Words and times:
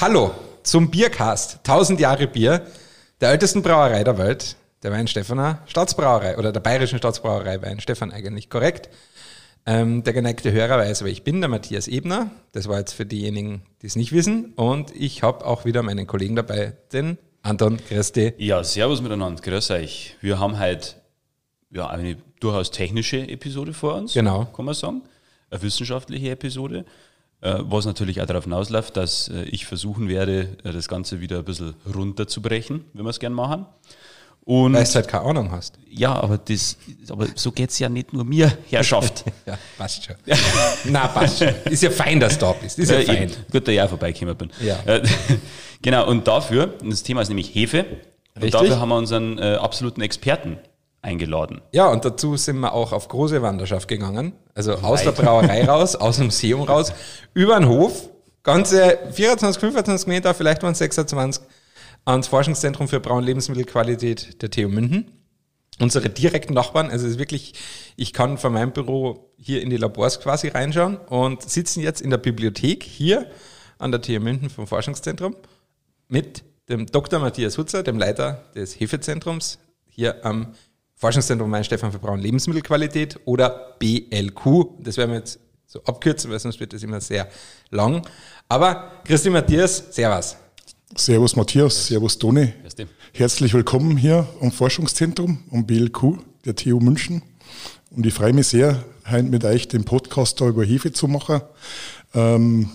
Hallo 0.00 0.34
zum 0.62 0.90
Biercast. 0.90 1.58
1000 1.58 2.00
Jahre 2.00 2.26
Bier, 2.26 2.66
der 3.20 3.30
ältesten 3.32 3.60
Brauerei 3.60 4.02
der 4.02 4.16
Welt, 4.16 4.56
der 4.82 4.92
Weinstefaner 4.92 5.58
Staatsbrauerei 5.66 6.38
oder 6.38 6.52
der 6.52 6.60
Bayerischen 6.60 6.96
Staatsbrauerei 6.96 7.60
Weinstefan 7.60 8.10
eigentlich 8.10 8.48
korrekt. 8.48 8.88
Ähm, 9.66 10.02
der 10.02 10.14
geneigte 10.14 10.52
Hörer 10.52 10.78
weiß, 10.78 11.04
wer 11.04 11.10
ich 11.10 11.22
bin, 11.22 11.40
der 11.40 11.50
Matthias 11.50 11.86
Ebner. 11.86 12.30
Das 12.52 12.66
war 12.66 12.78
jetzt 12.78 12.94
für 12.94 13.04
diejenigen, 13.04 13.60
die 13.82 13.88
es 13.88 13.96
nicht 13.96 14.12
wissen. 14.12 14.54
Und 14.54 14.90
ich 14.96 15.22
habe 15.22 15.44
auch 15.44 15.66
wieder 15.66 15.82
meinen 15.82 16.06
Kollegen 16.06 16.34
dabei, 16.34 16.72
den 16.94 17.18
Anton 17.42 17.76
Christi. 17.86 18.32
Ja, 18.38 18.64
servus 18.64 19.02
miteinander, 19.02 19.42
grüß 19.42 19.70
euch. 19.72 20.16
Wir 20.22 20.38
haben 20.38 20.58
heute 20.58 20.94
ja, 21.70 21.88
eine 21.88 22.16
durchaus 22.40 22.70
technische 22.70 23.18
Episode 23.28 23.74
vor 23.74 23.96
uns, 23.96 24.14
Genau. 24.14 24.46
kann 24.46 24.64
man 24.64 24.74
sagen. 24.74 25.02
Eine 25.50 25.60
wissenschaftliche 25.60 26.30
Episode, 26.30 26.86
was 27.42 27.86
natürlich 27.86 28.20
auch 28.20 28.26
darauf 28.26 28.44
hinausläuft, 28.44 28.96
dass 28.96 29.28
äh, 29.28 29.44
ich 29.44 29.66
versuchen 29.66 30.08
werde, 30.08 30.56
äh, 30.64 30.72
das 30.72 30.88
Ganze 30.88 31.20
wieder 31.20 31.38
ein 31.38 31.44
bisschen 31.44 31.74
runterzubrechen, 31.94 32.84
wenn 32.92 33.04
wir 33.04 33.10
es 33.10 33.18
gern 33.20 33.32
machen. 33.32 33.66
Und 34.44 34.72
Weil 34.72 34.84
du 34.84 34.94
halt 34.94 35.06
keine 35.08 35.24
Ahnung 35.24 35.50
hast. 35.52 35.78
ja, 35.90 36.14
aber, 36.14 36.38
das, 36.38 36.76
aber 37.10 37.26
so 37.34 37.52
geht 37.52 37.70
es 37.70 37.78
ja 37.78 37.88
nicht 37.88 38.12
nur 38.12 38.24
mir, 38.24 38.50
Herrschaft. 38.70 39.24
Ja, 39.46 39.58
passt 39.78 40.04
schon. 40.04 40.16
Na, 40.84 41.06
passt 41.08 41.38
schon. 41.38 41.48
Ist 41.66 41.82
ja 41.82 41.90
fein, 41.90 42.18
dass 42.20 42.38
du 42.38 42.46
da 42.46 42.52
bist. 42.52 42.78
Ist 42.78 42.90
ja 42.90 42.98
Äh, 42.98 43.04
fein. 43.04 43.22
eben. 43.24 43.32
Gut, 43.52 43.66
dass 43.68 43.74
ich 43.74 43.80
auch 43.80 43.88
vorbeigekommen 43.90 44.36
bin. 44.36 44.50
Ja. 44.60 44.78
Äh, 44.86 45.02
genau, 45.82 46.06
und 46.08 46.26
dafür, 46.26 46.74
und 46.82 46.90
das 46.90 47.02
Thema 47.02 47.20
ist 47.20 47.28
nämlich 47.28 47.54
Hefe, 47.54 47.84
und 48.34 48.42
Richtig. 48.44 48.52
dafür 48.52 48.80
haben 48.80 48.88
wir 48.88 48.96
unseren 48.96 49.38
äh, 49.38 49.56
absoluten 49.60 50.00
Experten 50.00 50.58
eingeladen. 51.02 51.60
Ja, 51.72 51.88
und 51.88 52.04
dazu 52.04 52.36
sind 52.36 52.58
wir 52.60 52.72
auch 52.72 52.92
auf 52.92 53.08
große 53.08 53.40
Wanderschaft 53.42 53.88
gegangen. 53.88 54.32
Also 54.54 54.74
aus 54.74 55.02
der 55.02 55.12
Brauerei 55.12 55.64
raus, 55.68 55.96
aus 55.96 56.16
dem 56.16 56.26
Museum 56.26 56.62
raus, 56.62 56.92
über 57.34 57.58
den 57.58 57.68
Hof, 57.68 58.10
ganze 58.42 58.98
24, 59.12 59.60
25 59.60 60.06
Meter, 60.06 60.34
vielleicht 60.34 60.62
waren 60.62 60.72
es 60.72 60.78
26, 60.78 61.42
ans 62.04 62.28
Forschungszentrum 62.28 62.88
für 62.88 63.00
Brau- 63.00 63.16
und 63.16 63.24
Lebensmittelqualität 63.24 64.42
der 64.42 64.50
TU 64.50 64.68
München. 64.68 65.10
Unsere 65.78 66.10
direkten 66.10 66.52
Nachbarn, 66.52 66.90
also 66.90 67.06
es 67.06 67.12
ist 67.12 67.18
wirklich, 67.18 67.54
ich 67.96 68.12
kann 68.12 68.36
von 68.36 68.52
meinem 68.52 68.72
Büro 68.72 69.32
hier 69.38 69.62
in 69.62 69.70
die 69.70 69.78
Labors 69.78 70.20
quasi 70.20 70.48
reinschauen 70.48 70.98
und 70.98 71.48
sitzen 71.48 71.80
jetzt 71.80 72.02
in 72.02 72.10
der 72.10 72.18
Bibliothek 72.18 72.82
hier 72.82 73.30
an 73.78 73.90
der 73.90 74.02
TU 74.02 74.20
München 74.20 74.50
vom 74.50 74.66
Forschungszentrum 74.66 75.36
mit 76.08 76.42
dem 76.68 76.84
Dr. 76.86 77.18
Matthias 77.18 77.56
Hutzer, 77.56 77.82
dem 77.82 77.98
Leiter 77.98 78.44
des 78.54 78.78
Hefezentrums, 78.78 79.58
hier 79.86 80.24
am 80.26 80.54
Forschungszentrum 81.00 81.50
Weinstefan 81.50 81.90
für 81.90 81.98
Brau- 81.98 82.12
und 82.12 82.20
Lebensmittelqualität 82.20 83.18
oder 83.24 83.74
BLQ. 83.78 84.82
Das 84.82 84.98
werden 84.98 85.12
wir 85.12 85.20
jetzt 85.20 85.40
so 85.66 85.82
abkürzen, 85.84 86.30
weil 86.30 86.38
sonst 86.38 86.60
wird 86.60 86.74
das 86.74 86.82
immer 86.82 87.00
sehr 87.00 87.26
lang. 87.70 88.06
Aber 88.50 89.00
Christi 89.04 89.30
Matthias, 89.30 89.82
Servus. 89.92 90.36
Servus 90.94 91.36
Matthias, 91.36 91.86
Servus 91.86 92.18
Toni. 92.18 92.52
Herzlich 93.14 93.54
willkommen 93.54 93.96
hier 93.96 94.28
am 94.42 94.52
Forschungszentrum, 94.52 95.42
am 95.50 95.64
BLQ 95.64 96.18
der 96.44 96.54
TU 96.54 96.80
München. 96.80 97.22
Und 97.92 98.04
ich 98.04 98.12
freue 98.12 98.34
mich 98.34 98.48
sehr, 98.48 98.84
heute 99.10 99.22
mit 99.22 99.42
euch 99.42 99.68
den 99.68 99.84
Podcast 99.84 100.38
da 100.38 100.48
über 100.48 100.66
Hefe 100.66 100.92
zu 100.92 101.08
machen. 101.08 101.40
Ähm, 102.12 102.68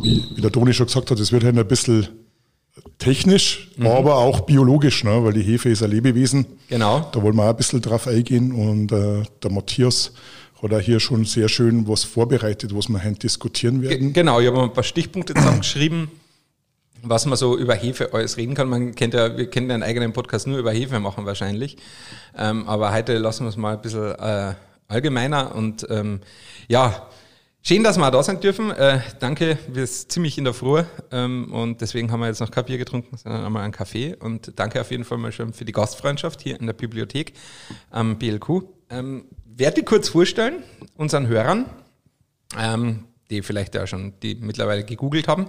wie, 0.00 0.24
wie 0.34 0.40
der 0.40 0.50
Toni 0.50 0.72
schon 0.72 0.86
gesagt 0.86 1.10
hat, 1.10 1.20
es 1.20 1.30
wird 1.30 1.44
heute 1.44 1.60
ein 1.60 1.68
bisschen 1.68 2.25
technisch, 2.98 3.70
aber 3.80 4.16
auch 4.16 4.40
biologisch, 4.40 5.04
ne? 5.04 5.22
weil 5.22 5.32
die 5.32 5.42
Hefe 5.42 5.68
ist 5.68 5.82
ein 5.82 5.90
Lebewesen. 5.90 6.46
Genau. 6.68 7.08
Da 7.12 7.22
wollen 7.22 7.36
wir 7.36 7.44
auch 7.44 7.50
ein 7.50 7.56
bisschen 7.56 7.80
drauf 7.80 8.06
eingehen. 8.06 8.52
Und 8.52 8.92
äh, 8.92 9.22
der 9.42 9.50
Matthias 9.50 10.12
hat 10.62 10.72
auch 10.72 10.80
hier 10.80 11.00
schon 11.00 11.24
sehr 11.24 11.48
schön 11.48 11.86
was 11.88 12.04
vorbereitet, 12.04 12.74
was 12.74 12.88
wir 12.88 13.02
heute 13.02 13.20
diskutieren 13.20 13.82
werden. 13.82 14.12
Genau, 14.12 14.40
ich 14.40 14.46
habe 14.46 14.62
ein 14.62 14.72
paar 14.72 14.84
Stichpunkte 14.84 15.34
zusammengeschrieben, 15.34 16.10
was 17.02 17.26
man 17.26 17.36
so 17.36 17.56
über 17.56 17.74
Hefe 17.74 18.12
alles 18.12 18.36
reden 18.36 18.54
kann. 18.54 18.68
Man 18.68 18.94
kennt 18.94 19.14
ja, 19.14 19.36
wir 19.36 19.48
können 19.50 19.68
ja 19.68 19.74
einen 19.74 19.82
eigenen 19.82 20.12
Podcast 20.12 20.46
nur 20.46 20.58
über 20.58 20.72
Hefe 20.72 20.98
machen 21.00 21.26
wahrscheinlich. 21.26 21.76
Ähm, 22.36 22.66
aber 22.66 22.92
heute 22.92 23.18
lassen 23.18 23.44
wir 23.44 23.50
es 23.50 23.56
mal 23.56 23.74
ein 23.74 23.82
bisschen 23.82 24.14
äh, 24.14 24.54
allgemeiner 24.88 25.54
und 25.54 25.86
ähm, 25.90 26.20
ja, 26.68 27.08
schön, 27.66 27.82
dass 27.82 27.98
wir 27.98 28.06
auch 28.06 28.10
da 28.10 28.22
sein 28.22 28.40
dürfen. 28.40 28.70
Äh, 28.70 29.00
danke, 29.18 29.58
wir 29.66 29.86
sind 29.86 30.12
ziemlich 30.12 30.38
in 30.38 30.44
der 30.44 30.54
Früh 30.54 30.84
ähm, 31.10 31.52
und 31.52 31.80
deswegen 31.80 32.12
haben 32.12 32.20
wir 32.20 32.28
jetzt 32.28 32.40
noch 32.40 32.50
kein 32.50 32.64
Bier 32.64 32.78
getrunken, 32.78 33.16
sondern 33.16 33.44
einmal 33.44 33.64
einen 33.64 33.72
Kaffee. 33.72 34.14
Und 34.14 34.52
danke 34.58 34.80
auf 34.80 34.90
jeden 34.90 35.04
Fall 35.04 35.18
mal 35.18 35.32
schon 35.32 35.52
für 35.52 35.64
die 35.64 35.72
Gastfreundschaft 35.72 36.40
hier 36.42 36.60
in 36.60 36.66
der 36.66 36.74
Bibliothek 36.74 37.32
am 37.90 38.18
BLQ. 38.18 38.62
Ähm, 38.90 39.24
werde 39.44 39.80
ich 39.80 39.86
kurz 39.86 40.08
vorstellen, 40.08 40.62
unseren 40.96 41.26
Hörern 41.26 41.66
ähm, 42.56 43.04
die 43.30 43.42
vielleicht 43.42 43.74
ja 43.74 43.86
schon 43.86 44.14
die 44.22 44.34
mittlerweile 44.36 44.84
gegoogelt 44.84 45.28
haben. 45.28 45.46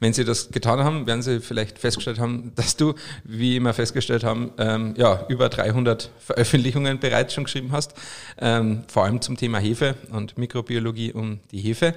Wenn 0.00 0.12
sie 0.12 0.24
das 0.24 0.50
getan 0.50 0.80
haben, 0.80 1.06
werden 1.06 1.22
sie 1.22 1.40
vielleicht 1.40 1.78
festgestellt 1.78 2.18
haben, 2.18 2.52
dass 2.56 2.76
du, 2.76 2.94
wie 3.24 3.56
immer 3.56 3.74
festgestellt 3.74 4.24
haben, 4.24 4.52
ähm, 4.58 4.94
ja, 4.96 5.26
über 5.28 5.48
300 5.48 6.10
Veröffentlichungen 6.18 7.00
bereits 7.00 7.34
schon 7.34 7.44
geschrieben 7.44 7.72
hast, 7.72 7.94
ähm, 8.38 8.84
vor 8.88 9.04
allem 9.04 9.20
zum 9.20 9.36
Thema 9.36 9.58
Hefe 9.58 9.94
und 10.10 10.38
Mikrobiologie 10.38 11.12
um 11.12 11.40
die 11.50 11.60
Hefe. 11.60 11.94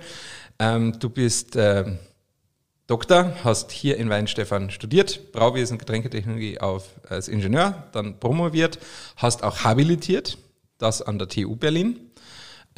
Ähm, 0.60 1.00
du 1.00 1.10
bist 1.10 1.56
ähm, 1.56 2.00
Doktor, 2.88 3.36
hast 3.44 3.72
hier 3.72 3.98
in 3.98 4.10
Weinstefan 4.10 4.72
studiert, 4.72 5.32
Brauwesen, 5.32 5.78
Getränketechnologie 5.78 6.60
auf, 6.60 6.88
als 7.08 7.28
Ingenieur, 7.28 7.84
dann 7.92 8.20
promoviert, 8.20 8.80
hast 9.16 9.44
auch 9.44 9.64
habilitiert, 9.64 10.40
das 10.80 11.04
an 11.04 11.20
der 11.20 11.28
TU 11.28 11.56
Berlin 11.56 12.00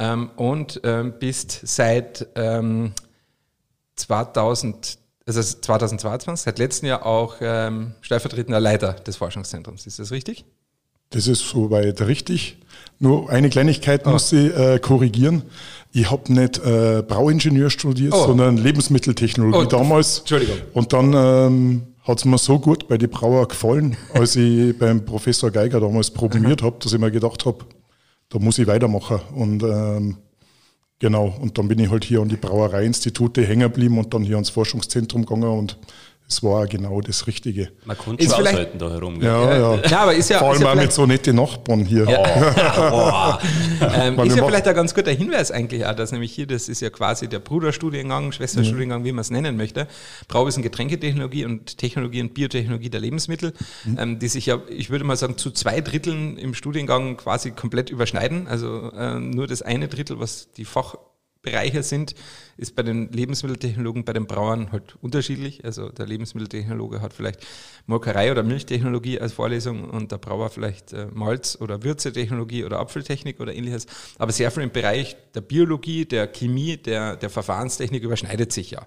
ähm, 0.02 0.30
und 0.36 0.80
ähm, 0.84 1.14
bist 1.18 1.60
seit 1.64 2.26
ähm, 2.34 2.92
2000, 3.96 4.98
also 5.26 5.40
2022, 5.42 6.44
seit 6.44 6.58
letztem 6.58 6.88
Jahr 6.88 7.06
auch 7.06 7.36
ähm, 7.40 7.94
stellvertretender 8.00 8.60
Leiter 8.60 8.94
des 8.94 9.16
Forschungszentrums. 9.16 9.86
Ist 9.86 9.98
das 9.98 10.10
richtig? 10.10 10.44
Das 11.10 11.26
ist 11.26 11.46
soweit 11.48 12.00
richtig. 12.02 12.56
Nur 12.98 13.28
eine 13.30 13.50
Kleinigkeit 13.50 14.06
muss 14.06 14.32
ich 14.32 14.56
äh, 14.56 14.78
korrigieren. 14.78 15.42
Ich 15.92 16.10
habe 16.10 16.32
nicht 16.32 16.58
äh, 16.64 17.02
Brauingenieur 17.06 17.68
studiert, 17.68 18.14
Oh. 18.14 18.26
sondern 18.26 18.56
Lebensmitteltechnologie 18.56 19.58
Oh, 19.58 19.64
damals. 19.64 20.20
Entschuldigung. 20.20 20.56
Und 20.72 20.92
dann 20.94 21.12
ähm, 21.14 21.82
hat 22.04 22.18
es 22.18 22.24
mir 22.24 22.38
so 22.38 22.58
gut 22.58 22.88
bei 22.88 22.96
den 22.96 23.10
Brauer 23.10 23.46
gefallen, 23.46 23.96
als 24.14 24.36
ich 24.36 24.76
beim 24.78 25.04
Professor 25.04 25.50
Geiger 25.50 25.80
damals 25.80 26.10
promoviert 26.10 26.62
habe, 26.62 26.76
dass 26.80 26.92
ich 26.94 26.98
mir 26.98 27.10
gedacht 27.10 27.44
habe, 27.44 27.58
da 28.32 28.38
muss 28.38 28.58
ich 28.58 28.66
weitermachen. 28.66 29.20
Und 29.34 29.62
ähm, 29.62 30.16
genau, 30.98 31.34
und 31.40 31.58
dann 31.58 31.68
bin 31.68 31.78
ich 31.78 31.90
halt 31.90 32.04
hier 32.04 32.20
an 32.20 32.28
die 32.28 32.36
Brauereiinstitute 32.36 33.44
hängen 33.44 33.70
geblieben 33.70 33.98
und 33.98 34.14
dann 34.14 34.22
hier 34.22 34.36
ans 34.36 34.50
Forschungszentrum 34.50 35.26
gegangen 35.26 35.58
und 35.58 35.78
es 36.28 36.42
war 36.42 36.66
genau 36.66 37.00
das 37.02 37.26
Richtige. 37.26 37.70
Man 37.84 37.98
konnte 37.98 38.24
Ist 38.24 38.30
schon 38.30 38.38
vielleicht- 38.40 38.56
aushalten 38.58 38.78
da 38.78 38.90
herum. 38.90 39.20
gell? 39.20 39.28
Ja, 39.28 39.58
ja. 39.76 39.82
Ja, 39.86 40.00
aber 40.00 40.14
ist 40.14 40.30
ja, 40.30 40.38
Vor 40.38 40.52
ist 40.54 40.58
allem 40.60 40.66
ja 40.66 40.72
auch 40.72 40.76
mit 40.86 40.92
so 40.92 41.04
nette 41.06 41.32
Nachbarn 41.34 41.84
hier. 41.84 42.04
Boah. 42.76 43.38
Ähm, 43.94 44.16
Weil 44.16 44.28
ist 44.28 44.36
ja 44.36 44.46
vielleicht 44.46 44.66
ein 44.66 44.74
ganz 44.74 44.94
guter 44.94 45.10
Hinweis 45.10 45.50
eigentlich 45.50 45.84
auch, 45.84 45.94
dass 45.94 46.12
nämlich 46.12 46.32
hier, 46.32 46.46
das 46.46 46.68
ist 46.68 46.80
ja 46.80 46.90
quasi 46.90 47.28
der 47.28 47.38
Bruderstudiengang, 47.40 48.32
Schwesterstudiengang, 48.32 49.04
wie 49.04 49.12
man 49.12 49.20
es 49.20 49.30
nennen 49.30 49.56
möchte, 49.56 49.86
Brauwesen 50.28 50.62
Getränketechnologie 50.62 51.44
und 51.44 51.76
Technologie 51.78 52.22
und 52.22 52.32
Biotechnologie 52.34 52.88
der 52.90 53.00
Lebensmittel, 53.00 53.52
ähm, 53.98 54.18
die 54.18 54.28
sich 54.28 54.46
ja, 54.46 54.58
ich 54.68 54.88
würde 54.90 55.04
mal 55.04 55.16
sagen, 55.16 55.36
zu 55.36 55.50
zwei 55.50 55.80
Dritteln 55.82 56.38
im 56.38 56.54
Studiengang 56.54 57.16
quasi 57.18 57.50
komplett 57.50 57.90
überschneiden. 57.90 58.46
Also 58.48 58.90
ähm, 58.96 59.30
nur 59.30 59.46
das 59.46 59.62
eine 59.62 59.88
Drittel, 59.88 60.18
was 60.18 60.48
die 60.56 60.64
Fachbereiche 61.42 61.82
sind, 61.82 62.14
ist 62.56 62.76
bei 62.76 62.82
den 62.82 63.10
Lebensmitteltechnologen, 63.10 64.04
bei 64.04 64.12
den 64.12 64.26
Brauern 64.26 64.70
halt 64.70 64.96
unterschiedlich. 65.00 65.64
Also 65.64 65.88
der 65.88 66.06
Lebensmitteltechnologe 66.06 67.00
hat 67.00 67.12
vielleicht 67.12 67.44
Molkerei 67.86 68.30
oder 68.30 68.44
Milchtechnologie 68.44 69.20
als 69.20 69.32
Vorlesung 69.32 69.90
und 69.90 70.12
der 70.12 70.18
Brauer 70.18 70.50
vielleicht 70.50 70.92
äh, 70.92 71.06
Malz- 71.12 71.58
oder 71.60 71.82
Würzetechnologie 71.82 72.64
oder 72.64 72.78
Apfeltechnik 72.78 73.40
oder 73.40 73.54
ähnliches. 73.54 73.86
Aber 74.18 74.30
sehr 74.30 74.52
viel 74.52 74.62
im 74.62 74.70
Bereich 74.70 75.16
der 75.34 75.40
Biologie, 75.40 76.04
der 76.04 76.28
Chemie, 76.28 76.76
der, 76.76 77.16
der 77.16 77.30
Verfahrenstechnik 77.30 78.04
überschneidet 78.04 78.52
sich 78.52 78.70
ja. 78.70 78.86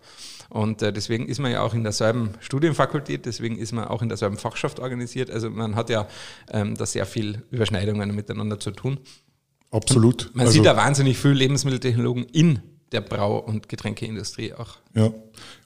Und 0.50 0.82
äh, 0.82 0.94
deswegen 0.94 1.28
ist 1.28 1.40
man 1.40 1.52
ja 1.52 1.62
auch 1.62 1.74
in 1.74 1.84
derselben 1.84 2.36
Studienfakultät, 2.40 3.26
deswegen 3.26 3.58
ist 3.58 3.74
man 3.74 3.86
auch 3.86 4.02
in 4.02 4.08
derselben 4.08 4.38
Fachschaft 4.38 4.80
organisiert. 4.80 5.30
Also 5.30 5.50
man 5.50 5.76
hat 5.76 5.90
ja 5.90 6.08
ähm, 6.50 6.76
da 6.76 6.86
sehr 6.86 7.06
viel 7.06 7.44
Überschneidungen 7.52 8.16
miteinander 8.16 8.60
zu 8.60 8.72
tun. 8.72 9.00
Absolut. 9.72 10.32
Man 10.34 10.46
Also- 10.46 10.54
sieht 10.58 10.66
da 10.66 10.76
wahnsinnig 10.78 11.18
viel 11.18 11.32
Lebensmitteltechnologen 11.32 12.26
in 12.32 12.60
der 12.92 13.02
Brau- 13.02 13.40
und 13.40 13.68
Getränkeindustrie 13.68 14.54
auch. 14.54 14.78
Ja. 14.96 15.12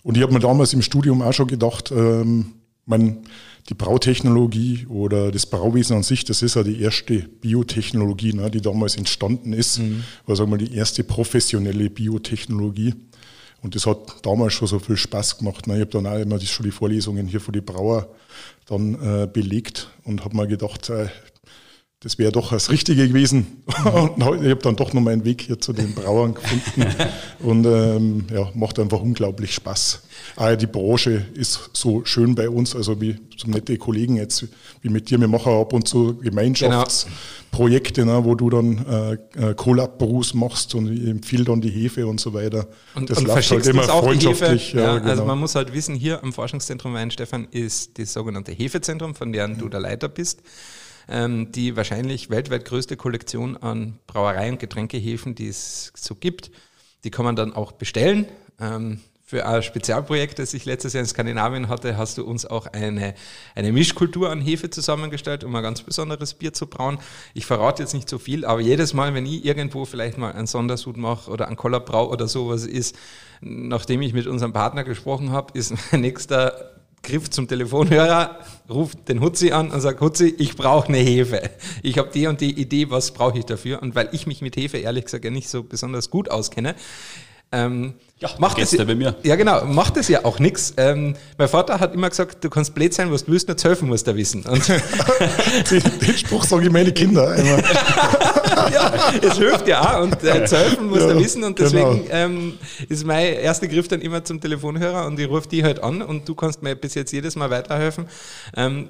Und 0.04 0.18
ich 0.18 0.24
habe 0.24 0.34
mir 0.34 0.40
damals 0.40 0.74
im 0.74 0.81
Studium 0.81 1.22
auch 1.22 1.34
schon 1.34 1.48
gedacht, 1.48 1.92
ähm, 1.92 2.54
man, 2.86 3.19
die 3.69 3.75
Brautechnologie 3.75 4.88
oder 4.88 5.31
das 5.31 5.46
Brauwesen 5.46 5.98
an 5.98 6.04
sich, 6.04 6.25
das 6.25 6.42
ist 6.42 6.56
ja 6.56 6.63
die 6.63 6.81
erste 6.81 7.19
Biotechnologie, 7.19 8.34
ne, 8.34 8.50
die 8.50 8.62
damals 8.62 8.96
entstanden 8.96 9.54
ist. 9.54 9.80
War 10.25 10.36
sagen 10.36 10.50
wir 10.50 10.57
die 10.57 10.74
erste 10.74 11.04
professionelle 11.04 11.90
Biotechnologie. 11.90 12.95
Und 13.62 13.75
das 13.75 13.86
hat 13.86 14.25
damals 14.25 14.54
schon 14.54 14.68
so 14.69 14.80
viel 14.80 14.98
Spaß 14.98 15.38
gemacht. 15.38 15.68
Ne. 15.68 15.75
Ich 15.75 15.81
habe 15.81 15.92
dann 15.92 16.07
auch 16.07 16.18
immer 16.18 16.40
die, 16.40 16.48
schon 16.48 16.66
die 16.66 16.72
Vorlesungen 16.72 17.28
hier 17.28 17.42
für 17.42 17.52
die 17.52 17.62
Brauer 17.62 18.07
dann 18.66 18.95
äh, 18.95 19.28
belegt 19.28 19.90
und 20.06 20.24
habe 20.24 20.36
mir 20.36 20.48
gedacht, 20.48 20.90
äh, 20.90 21.10
das 22.01 22.18
wäre 22.18 22.31
doch 22.31 22.51
das 22.51 22.72
Richtige 22.72 23.10
gewesen. 23.10 23.62
Und 23.94 24.18
ich 24.18 24.50
habe 24.51 24.62
dann 24.62 24.78
doch 24.78 24.94
noch 24.94 25.01
meinen 25.01 25.25
Weg 25.25 25.42
hier 25.42 25.60
zu 25.60 25.74
den 25.74 25.94
Brauern 25.94 26.34
gefunden. 26.34 26.86
Und 27.40 27.66
ähm, 27.66 28.25
ja, 28.34 28.50
macht 28.54 28.80
einfach 28.80 29.01
unglaublich 29.01 29.54
Spaß. 29.54 30.04
Ah, 30.38 30.56
die 30.56 30.68
Branche 30.68 31.25
ist 31.34 31.72
so 31.74 32.06
schön 32.06 32.36
bei 32.36 32.50
uns, 32.50 32.74
also 32.74 33.01
wie 33.01 33.18
so 33.36 33.50
nette 33.50 33.78
Kollegen 33.78 34.16
jetzt, 34.16 34.46
wie 34.81 34.88
mit 34.88 35.10
dir. 35.10 35.19
Wir 35.19 35.28
machen 35.28 35.51
ab 35.51 35.74
und 35.74 35.90
zu 35.90 36.16
Gemeinschaftsprojekte, 36.16 38.02
genau. 38.02 38.22
ne, 38.22 38.25
wo 38.25 38.36
du 38.36 38.50
dann 38.50 38.86
äh, 39.36 39.50
äh 39.50 39.54
Collab-Brews 39.54 40.36
machst 40.36 40.75
und 40.75 40.90
ich 40.90 41.06
empfehle 41.06 41.44
dann 41.44 41.60
die 41.60 41.69
Hefe 41.69 42.07
und 42.07 42.22
so 42.22 42.34
weiter. 42.34 42.68
Und, 42.95 43.10
das 43.10 43.18
und 43.18 43.28
läuft 43.28 43.52
halt 43.52 43.68
immer 43.68 43.84
freundschaftlich. 43.84 44.72
Ja, 44.72 44.80
ja, 44.80 44.88
also 44.88 45.00
genau. 45.00 45.12
Also 45.12 45.25
man 45.25 45.40
muss 45.40 45.56
halt 45.56 45.74
wissen, 45.74 45.95
hier 45.95 46.24
am 46.24 46.31
Forschungszentrum 46.31 46.94
Weinstefan 46.94 47.50
ist 47.52 48.00
das 48.00 48.13
sogenannte 48.13 48.54
Hefezentrum, 48.54 49.16
von 49.16 49.34
dem 49.34 49.57
du 49.57 49.68
der 49.68 49.81
Leiter 49.81 50.07
bist 50.07 50.42
ähm, 51.10 51.52
die 51.52 51.76
wahrscheinlich 51.76 52.30
weltweit 52.30 52.66
größte 52.66 52.96
Kollektion 52.98 53.58
an 53.58 54.00
Brauereien 54.08 54.54
und 54.54 54.60
Getränkehäfen, 54.60 55.36
die 55.36 55.48
es 55.48 55.92
so 55.96 56.16
gibt. 56.16 56.52
Die 57.04 57.12
kann 57.12 57.26
man 57.26 57.36
dann 57.36 57.54
auch 57.54 57.72
bestellen. 57.72 58.28
Ähm, 58.60 59.00
für 59.30 59.46
ein 59.46 59.62
Spezialprojekt, 59.62 60.40
das 60.40 60.56
ich 60.56 60.66
letztes 60.66 60.94
Jahr 60.94 61.02
in 61.02 61.08
Skandinavien 61.08 61.68
hatte, 61.68 61.98
hast 61.98 62.18
du 62.18 62.26
uns 62.26 62.48
auch 62.48 62.66
eine, 62.66 63.14
eine 63.54 63.72
Mischkultur 63.72 64.32
an 64.32 64.42
Hefe 64.42 64.72
zusammengestellt, 64.72 65.44
um 65.44 65.56
ein 65.56 65.62
ganz 65.62 65.84
besonderes 65.84 66.34
Bier 66.34 66.52
zu 66.52 66.66
brauen. 66.66 66.98
Ich 67.36 67.46
verrate 67.46 67.84
jetzt 67.84 67.94
nicht 67.94 68.10
so 68.10 68.18
viel, 68.18 68.44
aber 68.44 68.60
jedes 68.60 68.96
Mal, 68.96 69.14
wenn 69.14 69.28
ich 69.28 69.46
irgendwo 69.46 69.86
vielleicht 69.86 70.18
mal 70.18 70.34
einen 70.34 70.48
Sondersud 70.48 70.98
mache 70.98 71.30
oder 71.30 71.46
einen 71.46 71.58
Kollerbrau 71.58 72.10
oder 72.10 72.28
sowas 72.28 72.66
ist, 72.66 72.98
nachdem 73.40 74.02
ich 74.02 74.14
mit 74.14 74.26
unserem 74.26 74.52
Partner 74.52 74.84
gesprochen 74.84 75.32
habe, 75.32 75.56
ist 75.56 75.76
mein 75.92 76.02
nächster 76.02 76.79
Griff 77.01 77.30
zum 77.30 77.48
Telefonhörer, 77.48 78.40
ruft 78.69 79.10
den 79.10 79.22
Hutzi 79.22 79.51
an 79.51 79.72
und 79.72 79.81
sagt, 79.81 80.01
Hutzi, 80.01 80.36
ich 80.38 80.56
brauche 80.56 80.90
eine 80.90 80.98
Hefe. 80.98 81.50
Ich 81.81 81.98
habe 81.98 82.10
die 82.13 82.28
und 82.28 82.42
die 82.42 82.60
Idee, 82.60 82.90
was 82.90 83.12
brauche 83.12 83.40
ich 83.40 83.46
dafür? 83.46 83.81
Und 83.81 83.96
weil 83.96 84.10
ich 84.12 84.28
mich 84.28 84.42
mit 84.42 84.56
Hefe 84.57 84.78
ehrlich 84.78 85.06
gesagt 85.06 85.24
ja 85.24 85.31
nicht 85.31 85.50
so 85.50 85.63
besonders 85.63 86.10
gut 86.10 86.30
auskenne, 86.30 86.75
ähm, 87.51 87.96
ja, 88.19 88.30
macht 88.38 88.60
das, 88.60 88.75
bei 88.75 88.96
mir. 88.96 89.16
Ja, 89.24 89.36
genau, 89.38 89.66
macht 89.66 89.96
das 89.96 90.07
ja 90.10 90.25
auch 90.25 90.40
nichts. 90.40 90.74
Ähm, 90.78 91.16
mein 91.38 91.48
Vater 91.48 91.80
hat 91.80 91.94
immer 91.94 92.10
gesagt, 92.10 92.44
du 92.44 92.50
kannst 92.50 92.75
blöd 92.75 92.94
sein, 92.94 93.12
was 93.12 93.25
du 93.25 93.31
willst, 93.31 93.48
nur 93.48 93.56
zu 93.56 93.69
helfen 93.69 93.88
musst 93.88 94.07
du 94.07 94.16
wissen. 94.16 94.44
Und 94.44 94.68
den, 95.72 95.81
den, 95.81 96.18
Spruch 96.18 96.44
sage 96.44 96.66
ich 96.66 96.72
meine 96.72 96.92
Kinder 96.92 97.34
immer. 97.36 97.60
ja, 98.74 98.94
es 99.22 99.38
hilft 99.38 99.68
ja 99.68 99.81
auch 99.81 100.04
und 100.04 100.22
äh, 100.24 100.46
zu 100.46 100.57
helfen 100.57 100.90
musst 100.90 101.07
ja, 101.07 101.13
du 101.13 101.19
wissen 101.19 101.44
und 101.46 101.57
deswegen 101.57 102.04
genau. 102.04 102.12
ähm, 102.12 102.57
ist 102.90 103.06
mein 103.06 103.36
erster 103.36 103.68
Griff 103.68 103.88
dann 103.88 104.02
immer 104.02 104.24
zum 104.24 104.42
Telefonhörer 104.42 105.06
und 105.06 105.18
ich 105.18 105.30
rufe 105.30 105.48
die 105.48 105.63
halt 105.63 105.81
an 105.81 106.02
und 106.02 106.28
du 106.28 106.36
kannst 106.36 106.62
mir 106.62 106.75
bis 106.75 106.95
jetzt 106.95 107.13
jedes 107.13 107.38
Mal 107.38 107.50
weiterhelfen. 107.50 108.06
Ähm, 108.56 108.90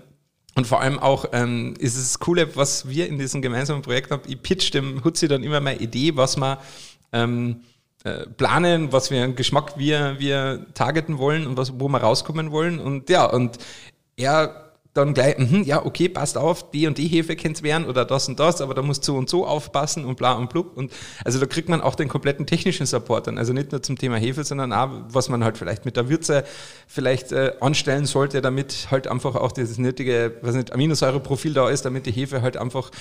und 0.55 0.65
vor 0.65 0.81
allem 0.81 0.97
auch 0.97 1.25
ähm, 1.31 1.75
ist 1.79 1.95
es 1.95 2.13
das 2.13 2.19
Coole, 2.19 2.55
was 2.55 2.89
wir 2.89 3.07
in 3.07 3.19
diesem 3.19 3.41
gemeinsamen 3.43 3.83
Projekt 3.83 4.09
haben. 4.09 4.23
Ich 4.27 4.41
pitch 4.41 4.73
dem 4.73 5.03
Hutzi 5.03 5.27
dann 5.27 5.43
immer 5.43 5.59
meine 5.59 5.79
Idee, 5.79 6.15
was 6.15 6.35
man 6.35 6.57
ähm, 7.13 7.57
äh, 7.57 7.63
planen, 8.37 8.91
was 8.91 9.09
für 9.09 9.15
einen 9.15 9.35
Geschmack 9.35 9.77
wir, 9.77 10.15
wir 10.19 10.65
targeten 10.73 11.17
wollen 11.17 11.45
und 11.47 11.57
was, 11.57 11.79
wo 11.79 11.89
wir 11.89 11.99
rauskommen 11.99 12.51
wollen. 12.51 12.79
Und 12.79 13.09
ja, 13.09 13.25
und 13.25 13.57
er 14.15 14.68
dann 14.99 15.13
gleich, 15.13 15.37
mh, 15.37 15.63
ja, 15.63 15.85
okay, 15.85 16.09
passt 16.09 16.37
auf, 16.37 16.71
die 16.71 16.87
und 16.87 16.97
die 16.97 17.07
Hefe 17.07 17.35
kennt's 17.35 17.63
werden 17.63 17.87
oder 17.87 18.05
das 18.05 18.27
und 18.27 18.39
das, 18.39 18.61
aber 18.61 18.73
da 18.73 18.81
musst 18.81 19.07
du 19.07 19.13
so 19.13 19.17
und 19.17 19.29
so 19.29 19.45
aufpassen 19.45 20.05
und 20.05 20.15
bla 20.17 20.33
und 20.33 20.49
blub. 20.49 20.77
Und 20.77 20.91
also 21.25 21.39
da 21.39 21.45
kriegt 21.45 21.69
man 21.69 21.81
auch 21.81 21.95
den 21.95 22.07
kompletten 22.07 22.45
technischen 22.45 22.85
Support 22.85 23.27
dann. 23.27 23.37
Also 23.37 23.53
nicht 23.53 23.71
nur 23.71 23.81
zum 23.81 23.97
Thema 23.97 24.17
Hefe, 24.17 24.43
sondern 24.43 24.71
auch, 24.73 24.89
was 25.09 25.29
man 25.29 25.43
halt 25.43 25.57
vielleicht 25.57 25.85
mit 25.85 25.97
der 25.97 26.09
Würze 26.09 26.43
vielleicht 26.87 27.31
äh, 27.31 27.53
anstellen 27.59 28.05
sollte, 28.05 28.41
damit 28.41 28.87
halt 28.91 29.07
einfach 29.07 29.35
auch 29.35 29.51
dieses 29.51 29.77
nötige, 29.77 30.37
was 30.41 30.55
nicht, 30.55 30.71
Aminosäureprofil 30.73 31.53
da 31.53 31.69
ist, 31.69 31.85
damit 31.85 32.05
die 32.05 32.11
Hefe 32.11 32.41
halt 32.41 32.57
einfach 32.57 32.91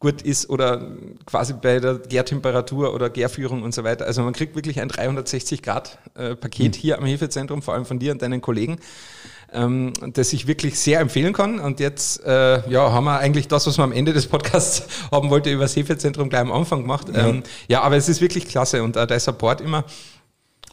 gut 0.00 0.22
ist 0.22 0.50
oder 0.50 0.96
quasi 1.26 1.52
bei 1.52 1.78
der 1.78 1.98
Gärtemperatur 1.98 2.92
oder 2.92 3.08
Gärführung 3.08 3.62
und 3.62 3.72
so 3.72 3.84
weiter. 3.84 4.04
Also 4.04 4.22
man 4.22 4.32
kriegt 4.32 4.56
wirklich 4.56 4.80
ein 4.80 4.88
360 4.88 5.62
Grad 5.62 5.98
äh, 6.14 6.34
Paket 6.34 6.76
mhm. 6.76 6.80
hier 6.80 6.98
am 6.98 7.04
Hefezentrum, 7.04 7.62
vor 7.62 7.74
allem 7.74 7.84
von 7.84 8.00
dir 8.00 8.10
und 8.10 8.20
deinen 8.20 8.40
Kollegen 8.40 8.78
ähm, 9.52 9.92
das 10.12 10.32
ich 10.32 10.46
wirklich 10.46 10.78
sehr 10.78 11.00
empfehlen 11.00 11.32
kann. 11.32 11.58
Und 11.58 11.80
jetzt 11.80 12.24
äh, 12.24 12.68
ja, 12.68 12.92
haben 12.92 13.04
wir 13.04 13.18
eigentlich 13.18 13.48
das, 13.48 13.66
was 13.66 13.78
wir 13.78 13.84
am 13.84 13.92
Ende 13.92 14.12
des 14.12 14.26
Podcasts 14.26 14.86
haben 15.10 15.30
wollte, 15.30 15.50
über 15.50 15.62
das 15.62 15.76
Hefezentrum 15.76 16.28
gleich 16.28 16.42
am 16.42 16.52
Anfang 16.52 16.82
gemacht. 16.82 17.08
Ja, 17.12 17.28
ähm, 17.28 17.42
ja 17.68 17.82
aber 17.82 17.96
es 17.96 18.08
ist 18.08 18.20
wirklich 18.20 18.48
klasse 18.48 18.82
und 18.82 18.96
äh, 18.96 19.06
der 19.06 19.20
Support 19.20 19.60
immer. 19.60 19.84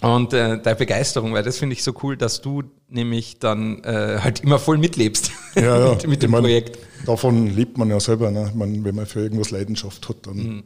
Und 0.02 0.34
äh, 0.34 0.62
deine 0.62 0.76
Begeisterung, 0.78 1.34
weil 1.34 1.44
das 1.44 1.58
finde 1.58 1.74
ich 1.74 1.84
so 1.84 1.94
cool, 2.04 2.16
dass 2.16 2.42
du 2.42 2.64
nämlich 2.88 3.40
dann 3.40 3.84
äh, 3.84 4.20
halt 4.22 4.40
immer 4.42 4.58
voll 4.58 4.78
mitlebst 4.78 5.32
ja, 5.56 5.90
mit, 5.94 6.08
mit 6.08 6.24
dem 6.24 6.32
meine, 6.32 6.44
Projekt. 6.44 6.80
Davon 7.06 7.48
lebt 7.48 7.78
man 7.78 7.90
ja 7.90 8.00
selber. 8.00 8.32
Ne? 8.32 8.50
Man, 8.56 8.86
wenn 8.86 8.96
man 8.96 9.06
für 9.06 9.20
irgendwas 9.20 9.52
Leidenschaft 9.52 10.08
hat, 10.08 10.26
dann, 10.26 10.38
mhm. 10.38 10.64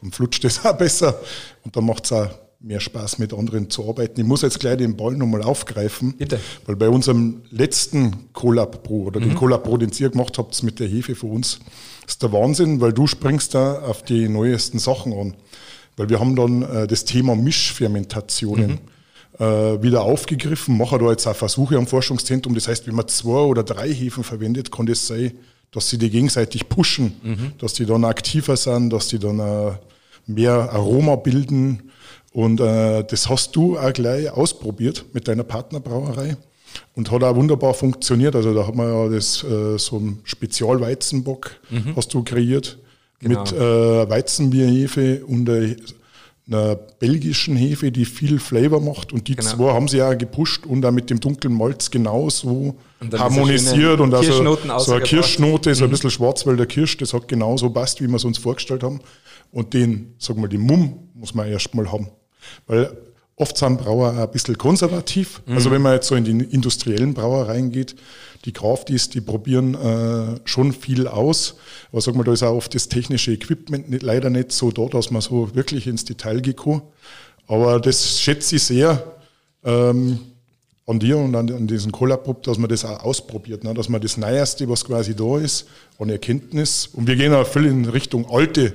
dann 0.00 0.10
flutscht 0.10 0.44
es 0.44 0.64
auch 0.64 0.76
besser 0.76 1.20
und 1.64 1.76
dann 1.76 1.86
macht 1.86 2.06
es 2.06 2.12
auch 2.12 2.28
mehr 2.62 2.80
Spaß 2.80 3.18
mit 3.18 3.34
anderen 3.34 3.70
zu 3.70 3.88
arbeiten. 3.88 4.20
Ich 4.20 4.26
muss 4.26 4.42
jetzt 4.42 4.60
gleich 4.60 4.78
den 4.78 4.96
Ball 4.96 5.14
nochmal 5.14 5.42
aufgreifen, 5.42 6.14
Bitte. 6.16 6.38
weil 6.66 6.76
bei 6.76 6.88
unserem 6.88 7.42
letzten 7.50 8.32
Collab 8.32 8.84
Pro 8.84 9.04
oder 9.04 9.20
mhm. 9.20 9.24
den 9.24 9.34
Collab 9.34 9.64
Pro, 9.64 9.76
den 9.76 9.90
ihr 9.98 10.10
gemacht 10.10 10.38
habt 10.38 10.62
mit 10.62 10.78
der 10.78 10.88
Hefe 10.88 11.14
für 11.14 11.26
uns, 11.26 11.58
ist 12.06 12.22
der 12.22 12.32
Wahnsinn, 12.32 12.80
weil 12.80 12.92
du 12.92 13.06
springst 13.06 13.54
da 13.54 13.80
auf 13.80 14.02
die 14.02 14.28
neuesten 14.28 14.78
Sachen 14.78 15.12
an. 15.12 15.34
Weil 15.96 16.08
wir 16.08 16.20
haben 16.20 16.36
dann 16.36 16.62
äh, 16.62 16.86
das 16.86 17.04
Thema 17.04 17.34
Mischfermentationen 17.34 18.78
mhm. 19.38 19.44
äh, 19.44 19.82
wieder 19.82 20.02
aufgegriffen, 20.02 20.78
machen 20.78 21.00
da 21.00 21.10
jetzt 21.10 21.26
auch 21.26 21.36
Versuche 21.36 21.76
am 21.76 21.86
Forschungszentrum. 21.86 22.54
Das 22.54 22.68
heißt, 22.68 22.86
wenn 22.86 22.94
man 22.94 23.08
zwei 23.08 23.40
oder 23.40 23.64
drei 23.64 23.92
Hefen 23.92 24.24
verwendet, 24.24 24.70
kann 24.70 24.86
das 24.86 25.06
sein, 25.06 25.32
dass 25.72 25.90
sie 25.90 25.98
die 25.98 26.10
gegenseitig 26.10 26.68
pushen, 26.68 27.14
mhm. 27.22 27.52
dass 27.58 27.72
die 27.72 27.86
dann 27.86 28.04
aktiver 28.04 28.56
sind, 28.56 28.90
dass 28.90 29.08
die 29.08 29.18
dann 29.18 29.40
äh, 29.40 29.72
mehr 30.26 30.70
Aroma 30.72 31.16
bilden 31.16 31.90
und 32.32 32.60
äh, 32.60 33.04
das 33.04 33.28
hast 33.28 33.54
du 33.56 33.78
auch 33.78 33.92
gleich 33.92 34.30
ausprobiert 34.30 35.04
mit 35.12 35.28
deiner 35.28 35.44
Partnerbrauerei 35.44 36.36
und 36.94 37.10
hat 37.10 37.22
auch 37.22 37.36
wunderbar 37.36 37.74
funktioniert. 37.74 38.34
Also 38.34 38.54
da 38.54 38.66
hat 38.66 38.74
man 38.74 38.88
ja 38.88 39.08
das, 39.08 39.44
äh, 39.44 39.78
so 39.78 39.98
ein 39.98 40.20
Spezialweizenbock 40.24 41.50
mhm. 41.70 41.94
hast 41.96 42.12
du 42.14 42.22
kreiert 42.22 42.78
genau. 43.18 43.40
mit 43.40 43.52
äh, 43.52 44.08
Weizenbierhefe 44.08 45.24
und 45.26 45.48
äh, 45.48 45.76
einer 46.48 46.74
belgischen 46.74 47.56
Hefe, 47.56 47.92
die 47.92 48.04
viel 48.04 48.38
Flavor 48.38 48.80
macht. 48.80 49.12
Und 49.12 49.28
die 49.28 49.36
genau. 49.36 49.48
zwei 49.48 49.72
haben 49.72 49.88
sie 49.88 49.98
ja 49.98 50.14
gepusht 50.14 50.66
und 50.66 50.84
auch 50.84 50.90
mit 50.90 51.08
dem 51.08 51.20
dunklen 51.20 51.54
Malz 51.54 51.90
genauso 51.90 52.76
harmonisiert. 53.12 54.00
Und 54.00 54.12
also 54.12 54.32
so 54.78 54.92
eine 54.92 55.02
Kirschnote, 55.02 55.74
so 55.74 55.84
ein 55.84 55.88
mhm. 55.88 55.92
bisschen 55.92 56.10
Schwarzwälder 56.10 56.66
Kirsch, 56.66 56.96
das 56.96 57.14
hat 57.14 57.28
genauso 57.28 57.70
passt, 57.70 58.00
wie 58.00 58.08
wir 58.08 58.16
es 58.16 58.24
uns 58.24 58.38
vorgestellt 58.38 58.82
haben. 58.82 59.00
Und 59.52 59.74
den, 59.74 60.14
sag 60.18 60.36
mal, 60.36 60.48
den 60.48 60.62
Mumm 60.62 61.10
muss 61.14 61.34
man 61.34 61.46
erst 61.46 61.74
mal 61.74 61.90
haben. 61.92 62.08
Weil 62.66 62.96
oft 63.36 63.56
sind 63.56 63.78
Brauer 63.78 64.12
ein 64.12 64.30
bisschen 64.30 64.58
konservativ. 64.58 65.42
Mhm. 65.46 65.54
Also 65.54 65.70
wenn 65.70 65.82
man 65.82 65.94
jetzt 65.94 66.08
so 66.08 66.14
in 66.14 66.24
die 66.24 66.44
industriellen 66.44 67.14
Brauereien 67.14 67.72
geht, 67.72 67.96
die 68.44 68.52
Crafties, 68.52 69.08
die 69.08 69.20
probieren 69.20 69.74
äh, 69.74 70.40
schon 70.44 70.72
viel 70.72 71.06
aus. 71.06 71.56
Aber 71.92 72.00
sag 72.00 72.14
mal, 72.14 72.24
da 72.24 72.32
ist 72.32 72.42
auch 72.42 72.56
oft 72.56 72.74
das 72.74 72.88
technische 72.88 73.32
Equipment 73.32 73.88
nicht, 73.88 74.02
leider 74.02 74.30
nicht 74.30 74.52
so 74.52 74.70
da, 74.70 74.86
dass 74.86 75.10
man 75.10 75.22
so 75.22 75.54
wirklich 75.54 75.86
ins 75.86 76.04
Detail 76.04 76.40
geht. 76.40 76.60
Aber 77.46 77.80
das 77.80 78.20
schätze 78.20 78.56
ich 78.56 78.64
sehr 78.64 79.02
ähm, 79.64 80.18
an 80.86 80.98
dir 80.98 81.18
und 81.18 81.34
an, 81.34 81.50
an 81.52 81.66
diesen 81.66 81.92
Collab, 81.92 82.42
dass 82.42 82.58
man 82.58 82.68
das 82.68 82.84
auch 82.84 83.04
ausprobiert, 83.04 83.62
ne? 83.62 83.74
dass 83.74 83.88
man 83.88 84.00
das 84.00 84.16
Neueste, 84.16 84.68
was 84.68 84.84
quasi 84.84 85.14
da 85.14 85.38
ist, 85.38 85.66
an 85.98 86.10
Erkenntnis. 86.10 86.88
Und 86.92 87.06
wir 87.06 87.16
gehen 87.16 87.32
auch 87.32 87.46
viel 87.46 87.66
in 87.66 87.84
Richtung 87.84 88.28
alte 88.28 88.72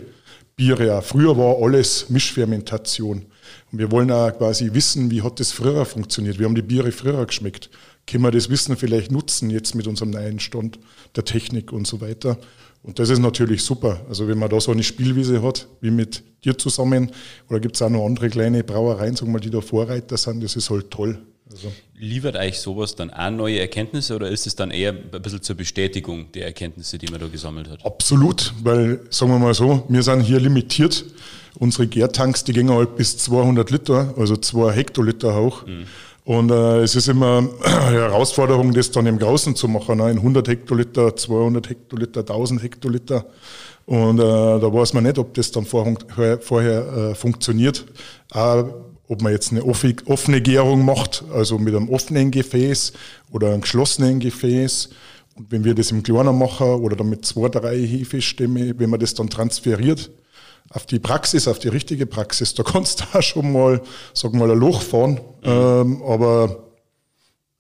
Biere. 0.55 1.01
Früher 1.01 1.37
war 1.37 1.61
alles 1.61 2.09
Mischfermentation. 2.09 3.25
Und 3.71 3.79
wir 3.79 3.91
wollen 3.91 4.11
auch 4.11 4.31
quasi 4.37 4.73
wissen, 4.73 5.11
wie 5.11 5.21
hat 5.21 5.39
das 5.39 5.51
früher 5.51 5.85
funktioniert. 5.85 6.39
Wir 6.39 6.45
haben 6.45 6.55
die 6.55 6.61
Biere 6.61 6.91
früher 6.91 7.25
geschmeckt. 7.25 7.69
Können 8.05 8.23
wir 8.23 8.31
das 8.31 8.49
Wissen 8.49 8.77
vielleicht 8.77 9.11
nutzen 9.11 9.49
jetzt 9.49 9.75
mit 9.75 9.87
unserem 9.87 10.11
neuen 10.11 10.39
Stand 10.39 10.79
der 11.15 11.25
Technik 11.25 11.73
und 11.73 11.85
so 11.85 11.99
weiter. 11.99 12.37
Und 12.83 12.99
das 12.99 13.09
ist 13.09 13.19
natürlich 13.19 13.63
super. 13.63 13.99
Also 14.07 14.29
wenn 14.29 14.37
man 14.37 14.49
da 14.49 14.61
so 14.61 14.71
eine 14.71 14.83
Spielwiese 14.83 15.43
hat, 15.43 15.67
wie 15.81 15.91
mit 15.91 16.23
dir 16.45 16.57
zusammen, 16.57 17.11
oder 17.49 17.59
gibt 17.59 17.75
es 17.75 17.81
auch 17.81 17.89
noch 17.89 18.05
andere 18.05 18.29
kleine 18.29 18.63
Brauereien, 18.63 19.17
sagen 19.17 19.33
wir, 19.33 19.41
die 19.41 19.49
da 19.49 19.59
Vorreiter 19.59 20.15
sind, 20.15 20.41
das 20.41 20.55
ist 20.55 20.69
halt 20.69 20.89
toll. 20.89 21.19
Also. 21.51 21.71
Liefert 21.97 22.35
euch 22.35 22.59
sowas 22.59 22.95
dann 22.95 23.09
auch 23.09 23.29
neue 23.31 23.59
Erkenntnisse 23.59 24.15
oder 24.15 24.29
ist 24.29 24.47
es 24.47 24.55
dann 24.55 24.71
eher 24.71 24.91
ein 24.91 25.21
bisschen 25.21 25.41
zur 25.41 25.55
Bestätigung 25.55 26.31
der 26.33 26.45
Erkenntnisse, 26.45 26.97
die 26.97 27.07
man 27.07 27.19
da 27.19 27.27
gesammelt 27.27 27.69
hat? 27.69 27.85
Absolut, 27.85 28.53
weil, 28.61 28.99
sagen 29.09 29.31
wir 29.31 29.39
mal 29.39 29.53
so, 29.53 29.83
wir 29.87 30.03
sind 30.03 30.21
hier 30.21 30.39
limitiert 30.39 31.05
Unsere 31.59 31.87
Gärtanks, 31.87 32.43
die 32.43 32.53
gehen 32.53 32.69
halt 32.69 32.95
bis 32.97 33.17
200 33.17 33.71
Liter, 33.71 34.13
also 34.17 34.37
2 34.37 34.73
Hektoliter 34.73 35.35
hoch. 35.35 35.65
Mhm. 35.65 35.85
Und 36.23 36.51
äh, 36.51 36.81
es 36.81 36.95
ist 36.95 37.07
immer 37.07 37.49
eine 37.63 37.91
Herausforderung, 37.91 38.73
das 38.73 38.91
dann 38.91 39.07
im 39.07 39.17
Großen 39.17 39.55
zu 39.55 39.67
machen. 39.67 39.97
Ne? 39.97 40.11
In 40.11 40.17
100 40.17 40.47
Hektoliter, 40.47 41.15
200 41.15 41.69
Hektoliter, 41.69 42.19
1000 42.19 42.61
Hektoliter. 42.61 43.25
Und 43.85 44.19
äh, 44.19 44.23
da 44.23 44.61
weiß 44.61 44.93
man 44.93 45.05
nicht, 45.05 45.17
ob 45.17 45.33
das 45.33 45.51
dann 45.51 45.65
vorher, 45.65 46.39
vorher 46.41 46.87
äh, 46.87 47.15
funktioniert. 47.15 47.85
Auch, 48.31 48.65
ob 49.07 49.21
man 49.21 49.31
jetzt 49.31 49.51
eine 49.51 49.63
offene 49.63 50.41
Gärung 50.41 50.83
macht, 50.83 51.23
also 51.33 51.57
mit 51.57 51.75
einem 51.75 51.89
offenen 51.89 52.31
Gefäß 52.31 52.93
oder 53.31 53.47
einem 53.47 53.61
geschlossenen 53.61 54.19
Gefäß 54.19 54.89
Und 55.35 55.51
wenn 55.51 55.63
wir 55.63 55.75
das 55.75 55.91
im 55.91 56.03
Kleinen 56.03 56.37
machen 56.37 56.67
oder 56.67 56.95
dann 56.95 57.09
mit 57.09 57.25
zwei, 57.25 57.47
drei 57.47 57.77
Hefestämme, 57.77 58.77
wenn 58.77 58.89
man 58.89 58.99
das 58.99 59.13
dann 59.13 59.29
transferiert 59.29 60.11
auf 60.69 60.85
die 60.85 60.99
Praxis, 60.99 61.47
auf 61.47 61.59
die 61.59 61.69
richtige 61.69 62.05
Praxis, 62.05 62.53
da 62.53 62.63
kannst 62.63 62.99
du 62.99 63.17
auch 63.17 63.21
schon 63.21 63.53
mal, 63.53 63.81
sag 64.13 64.33
mal, 64.33 64.51
ein 64.51 64.57
Loch 64.57 64.81
fahren. 64.81 65.21
Mhm. 65.41 65.49
Ähm, 65.49 66.03
aber 66.03 66.66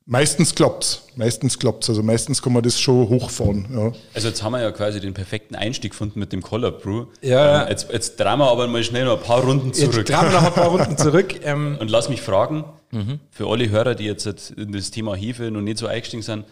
Meistens 0.09 0.55
klappt's. 0.55 1.03
Meistens 1.17 1.59
klappt's. 1.59 1.89
Also 1.89 2.01
meistens 2.01 2.41
kann 2.41 2.53
man 2.53 2.63
das 2.63 2.79
schon 2.79 3.09
hochfahren. 3.09 3.67
Ja. 3.69 3.91
Also 4.13 4.29
jetzt 4.29 4.41
haben 4.41 4.53
wir 4.53 4.61
ja 4.61 4.71
quasi 4.71 5.01
den 5.01 5.13
perfekten 5.13 5.53
Einstieg 5.53 5.91
gefunden 5.91 6.17
mit 6.21 6.31
dem 6.31 6.41
Color 6.41 6.71
Brew. 6.71 7.07
Ja. 7.21 7.63
Ähm, 7.63 7.69
jetzt, 7.69 7.91
jetzt 7.91 8.17
drehen 8.17 8.39
wir 8.39 8.49
aber 8.49 8.67
mal 8.67 8.81
schnell 8.85 9.03
noch 9.03 9.17
ein 9.17 9.23
paar 9.23 9.43
Runden 9.43 9.73
zurück. 9.73 9.95
Jetzt 9.97 10.09
drehen 10.09 10.31
wir 10.31 10.31
noch 10.31 10.45
ein 10.45 10.53
paar 10.53 10.69
Runden 10.69 10.97
zurück. 10.97 11.35
Ähm. 11.43 11.77
Und 11.81 11.91
lass 11.91 12.07
mich 12.07 12.21
fragen, 12.21 12.63
mhm. 12.91 13.19
für 13.31 13.49
alle 13.49 13.69
Hörer, 13.69 13.95
die 13.95 14.05
jetzt 14.05 14.25
in 14.25 14.71
das 14.71 14.91
Thema 14.91 15.13
Hefe 15.13 15.51
noch 15.51 15.59
nicht 15.59 15.77
so 15.77 15.87
eingestiegen 15.87 16.23
sind, 16.23 16.45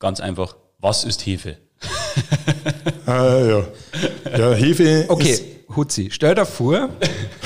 ganz 0.00 0.18
einfach, 0.18 0.56
was 0.80 1.04
ist 1.04 1.24
Hefe? 1.24 1.58
ah, 3.06 3.38
ja. 3.38 3.66
ja, 4.36 4.52
Hefe 4.54 5.04
Okay, 5.08 5.38
Hutzi, 5.76 6.08
stell 6.10 6.34
dir 6.34 6.46
vor, 6.46 6.88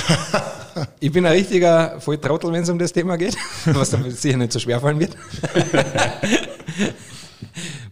ich 1.00 1.12
bin 1.12 1.26
ein 1.26 1.32
richtiger 1.32 2.00
Volltrottel, 2.00 2.52
wenn 2.52 2.62
es 2.62 2.68
um 2.68 2.78
das 2.78 2.92
Thema 2.92 3.16
geht, 3.16 3.36
was 3.66 3.90
dann 3.90 4.10
sicher 4.10 4.36
nicht 4.36 4.52
so 4.52 4.58
schwer 4.58 4.80
fallen 4.80 4.98
wird. 4.98 5.16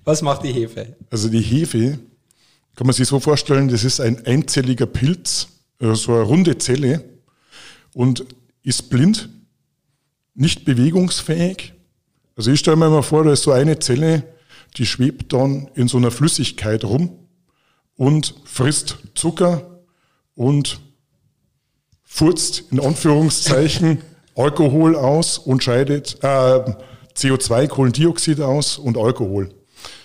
was 0.04 0.22
macht 0.22 0.44
die 0.44 0.52
Hefe? 0.52 0.96
Also 1.10 1.28
die 1.28 1.40
Hefe 1.40 1.98
kann 2.76 2.86
man 2.86 2.94
sich 2.94 3.08
so 3.08 3.20
vorstellen, 3.20 3.68
das 3.68 3.84
ist 3.84 4.00
ein 4.00 4.26
einzelliger 4.26 4.86
Pilz, 4.86 5.48
äh, 5.80 5.94
so 5.94 6.12
eine 6.12 6.22
runde 6.22 6.58
Zelle 6.58 7.04
und 7.92 8.24
ist 8.62 8.90
blind, 8.90 9.28
nicht 10.34 10.64
bewegungsfähig. 10.64 11.74
Also 12.36 12.50
ich 12.50 12.60
stelle 12.60 12.76
mir 12.76 12.90
mal 12.90 13.02
vor, 13.02 13.24
da 13.24 13.32
ist 13.32 13.42
so 13.42 13.52
eine 13.52 13.78
Zelle, 13.78 14.24
die 14.76 14.86
schwebt 14.86 15.32
dann 15.32 15.70
in 15.74 15.86
so 15.86 15.98
einer 15.98 16.10
Flüssigkeit 16.10 16.84
rum 16.84 17.18
und 17.96 18.34
frisst 18.44 18.98
Zucker 19.14 19.80
und 20.34 20.80
furzt 22.14 22.62
in 22.70 22.78
Anführungszeichen 22.78 23.98
Alkohol 24.36 24.94
aus 24.94 25.36
und 25.36 25.64
scheidet 25.64 26.16
äh, 26.22 26.60
CO2, 27.16 27.66
Kohlendioxid 27.66 28.40
aus 28.40 28.78
und 28.78 28.96
Alkohol. 28.96 29.50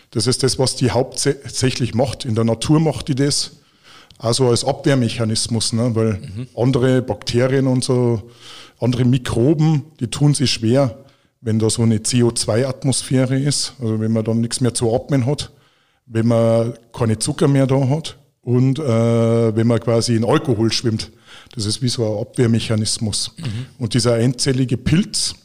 Das 0.10 0.26
ist 0.26 0.42
das, 0.42 0.58
was 0.58 0.76
die 0.76 0.90
hauptsächlich 0.90 1.94
macht. 1.94 2.26
In 2.26 2.34
der 2.34 2.46
Natur 2.46 2.80
macht 2.80 3.10
die 3.10 3.16
das 3.16 3.52
also 4.18 4.50
als 4.50 4.66
Abwehrmechanismus, 4.66 5.72
ne? 5.74 5.92
weil 5.94 6.14
mhm. 6.14 6.48
andere 6.58 7.04
Bakterien 7.04 7.68
und 7.68 7.84
so, 7.84 8.24
andere 8.80 9.06
Mikroben, 9.06 9.84
die 10.00 10.08
tun 10.08 10.34
sich 10.34 10.50
schwer, 10.50 10.98
wenn 11.42 11.60
da 11.60 11.70
so 11.70 11.84
eine 11.84 12.00
CO2-Atmosphäre 12.00 13.40
ist, 13.40 13.74
also 13.80 14.00
wenn 14.00 14.12
man 14.12 14.24
dann 14.24 14.42
nichts 14.42 14.62
mehr 14.62 14.74
zu 14.74 14.96
atmen 14.96 15.28
hat, 15.28 15.52
wenn 16.08 16.26
man 16.26 16.74
keine 16.92 17.20
Zucker 17.20 17.48
mehr 17.48 17.68
da 17.68 17.88
hat 17.88 18.18
und 18.42 18.80
äh, 18.80 19.56
wenn 19.56 19.68
man 19.68 19.80
quasi 19.80 20.16
in 20.16 20.26
Alkohol 20.26 20.72
schwimmt. 20.74 21.12
Das 21.56 21.66
ist 21.66 21.82
wie 21.82 21.90
so 21.90 22.06
ein 22.06 22.22
Abwehrmechanismus. 22.22 23.34
Mhm. 23.38 23.66
Und 23.80 23.94
dieser 23.94 24.16
einzellige 24.16 24.78
Pilz, 24.78 25.36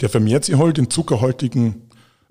der 0.00 0.08
vermehrt 0.08 0.44
sich 0.44 0.56
halt 0.56 0.78
in 0.78 0.90
zuckerhaltigen 0.90 1.88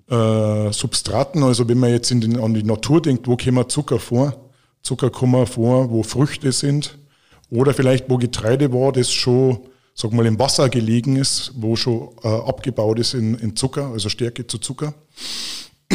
äh, 0.08 0.72
Substraten. 0.72 1.42
Also 1.42 1.68
wenn 1.68 1.78
man 1.78 1.90
jetzt 1.90 2.10
in 2.10 2.20
den, 2.20 2.38
an 2.38 2.54
die 2.54 2.62
Natur 2.62 3.02
denkt, 3.02 3.26
wo 3.26 3.36
kommen 3.36 3.68
Zucker 3.68 3.98
vor? 3.98 4.50
Zucker 4.82 5.10
kommen 5.10 5.46
vor, 5.46 5.90
wo 5.90 6.02
Früchte 6.02 6.52
sind 6.52 6.98
oder 7.50 7.74
vielleicht 7.74 8.08
wo 8.08 8.16
Getreide 8.16 8.72
war, 8.72 8.92
das 8.92 9.12
schon, 9.12 9.58
sag 9.94 10.12
mal, 10.12 10.26
im 10.26 10.38
Wasser 10.38 10.68
gelegen 10.68 11.16
ist, 11.16 11.52
wo 11.56 11.76
schon 11.76 12.10
äh, 12.22 12.28
abgebaut 12.28 12.98
ist 12.98 13.14
in, 13.14 13.34
in, 13.36 13.56
Zucker, 13.56 13.88
also 13.88 14.08
Stärke 14.08 14.46
zu 14.46 14.58
Zucker. 14.58 14.94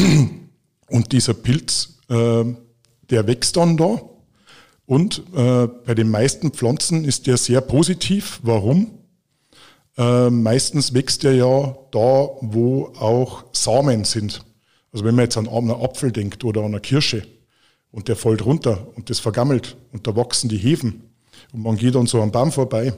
Und 0.88 1.12
dieser 1.12 1.34
Pilz, 1.34 1.98
äh, 2.08 2.44
der 3.10 3.26
wächst 3.26 3.56
dann 3.56 3.76
da 3.76 4.00
und 4.92 5.22
äh, 5.34 5.68
bei 5.86 5.94
den 5.94 6.10
meisten 6.10 6.50
Pflanzen 6.50 7.06
ist 7.06 7.26
der 7.26 7.38
sehr 7.38 7.62
positiv. 7.62 8.40
Warum? 8.42 8.90
Äh, 9.96 10.28
meistens 10.28 10.92
wächst 10.92 11.22
der 11.22 11.34
ja 11.34 11.74
da, 11.92 12.28
wo 12.42 12.92
auch 13.00 13.44
Samen 13.52 14.04
sind. 14.04 14.44
Also 14.92 15.06
wenn 15.06 15.14
man 15.14 15.24
jetzt 15.24 15.38
an 15.38 15.48
einen 15.48 15.70
Apfel 15.70 16.12
denkt 16.12 16.44
oder 16.44 16.60
an 16.60 16.72
eine 16.72 16.80
Kirsche 16.80 17.26
und 17.90 18.08
der 18.08 18.16
fällt 18.16 18.44
runter 18.44 18.86
und 18.94 19.08
das 19.08 19.18
vergammelt 19.18 19.78
und 19.94 20.06
da 20.06 20.14
wachsen 20.14 20.50
die 20.50 20.58
Hefen 20.58 21.04
und 21.54 21.62
man 21.62 21.76
geht 21.76 21.94
dann 21.94 22.06
so 22.06 22.20
am 22.20 22.30
Baum 22.30 22.52
vorbei, 22.52 22.88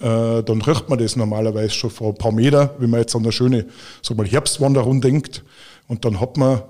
äh, 0.00 0.42
dann 0.42 0.60
riecht 0.60 0.90
man 0.90 0.98
das 0.98 1.16
normalerweise 1.16 1.72
schon 1.72 1.88
vor 1.88 2.08
ein 2.08 2.18
paar 2.18 2.32
Meter, 2.32 2.74
wenn 2.80 2.90
man 2.90 3.00
jetzt 3.00 3.16
an 3.16 3.22
eine 3.22 3.32
schöne 3.32 3.64
sag 4.02 4.18
mal, 4.18 4.26
Herbstwanderung 4.26 5.00
denkt 5.00 5.42
und 5.88 6.04
dann 6.04 6.20
hat 6.20 6.36
man 6.36 6.64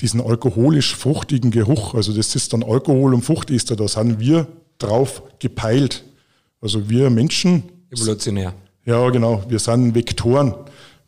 diesen 0.00 0.20
alkoholisch 0.20 0.96
fruchtigen 0.96 1.50
Geruch. 1.50 1.94
Also 1.94 2.12
das 2.12 2.34
ist 2.34 2.52
dann 2.52 2.62
Alkohol 2.62 3.14
und 3.14 3.22
Fruchtester, 3.22 3.76
da 3.76 3.88
sind 3.88 4.20
wir 4.20 4.46
drauf 4.78 5.22
gepeilt. 5.38 6.04
Also 6.60 6.88
wir 6.88 7.10
Menschen. 7.10 7.64
Evolutionär. 7.90 8.54
Ja, 8.84 9.08
genau. 9.10 9.44
Wir 9.48 9.58
sind 9.58 9.94
Vektoren. 9.94 10.54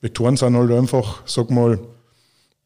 Vektoren 0.01 0.37
sind 0.37 0.57
halt 0.57 0.71
einfach, 0.71 1.23
sag 1.27 1.51
mal, 1.51 1.79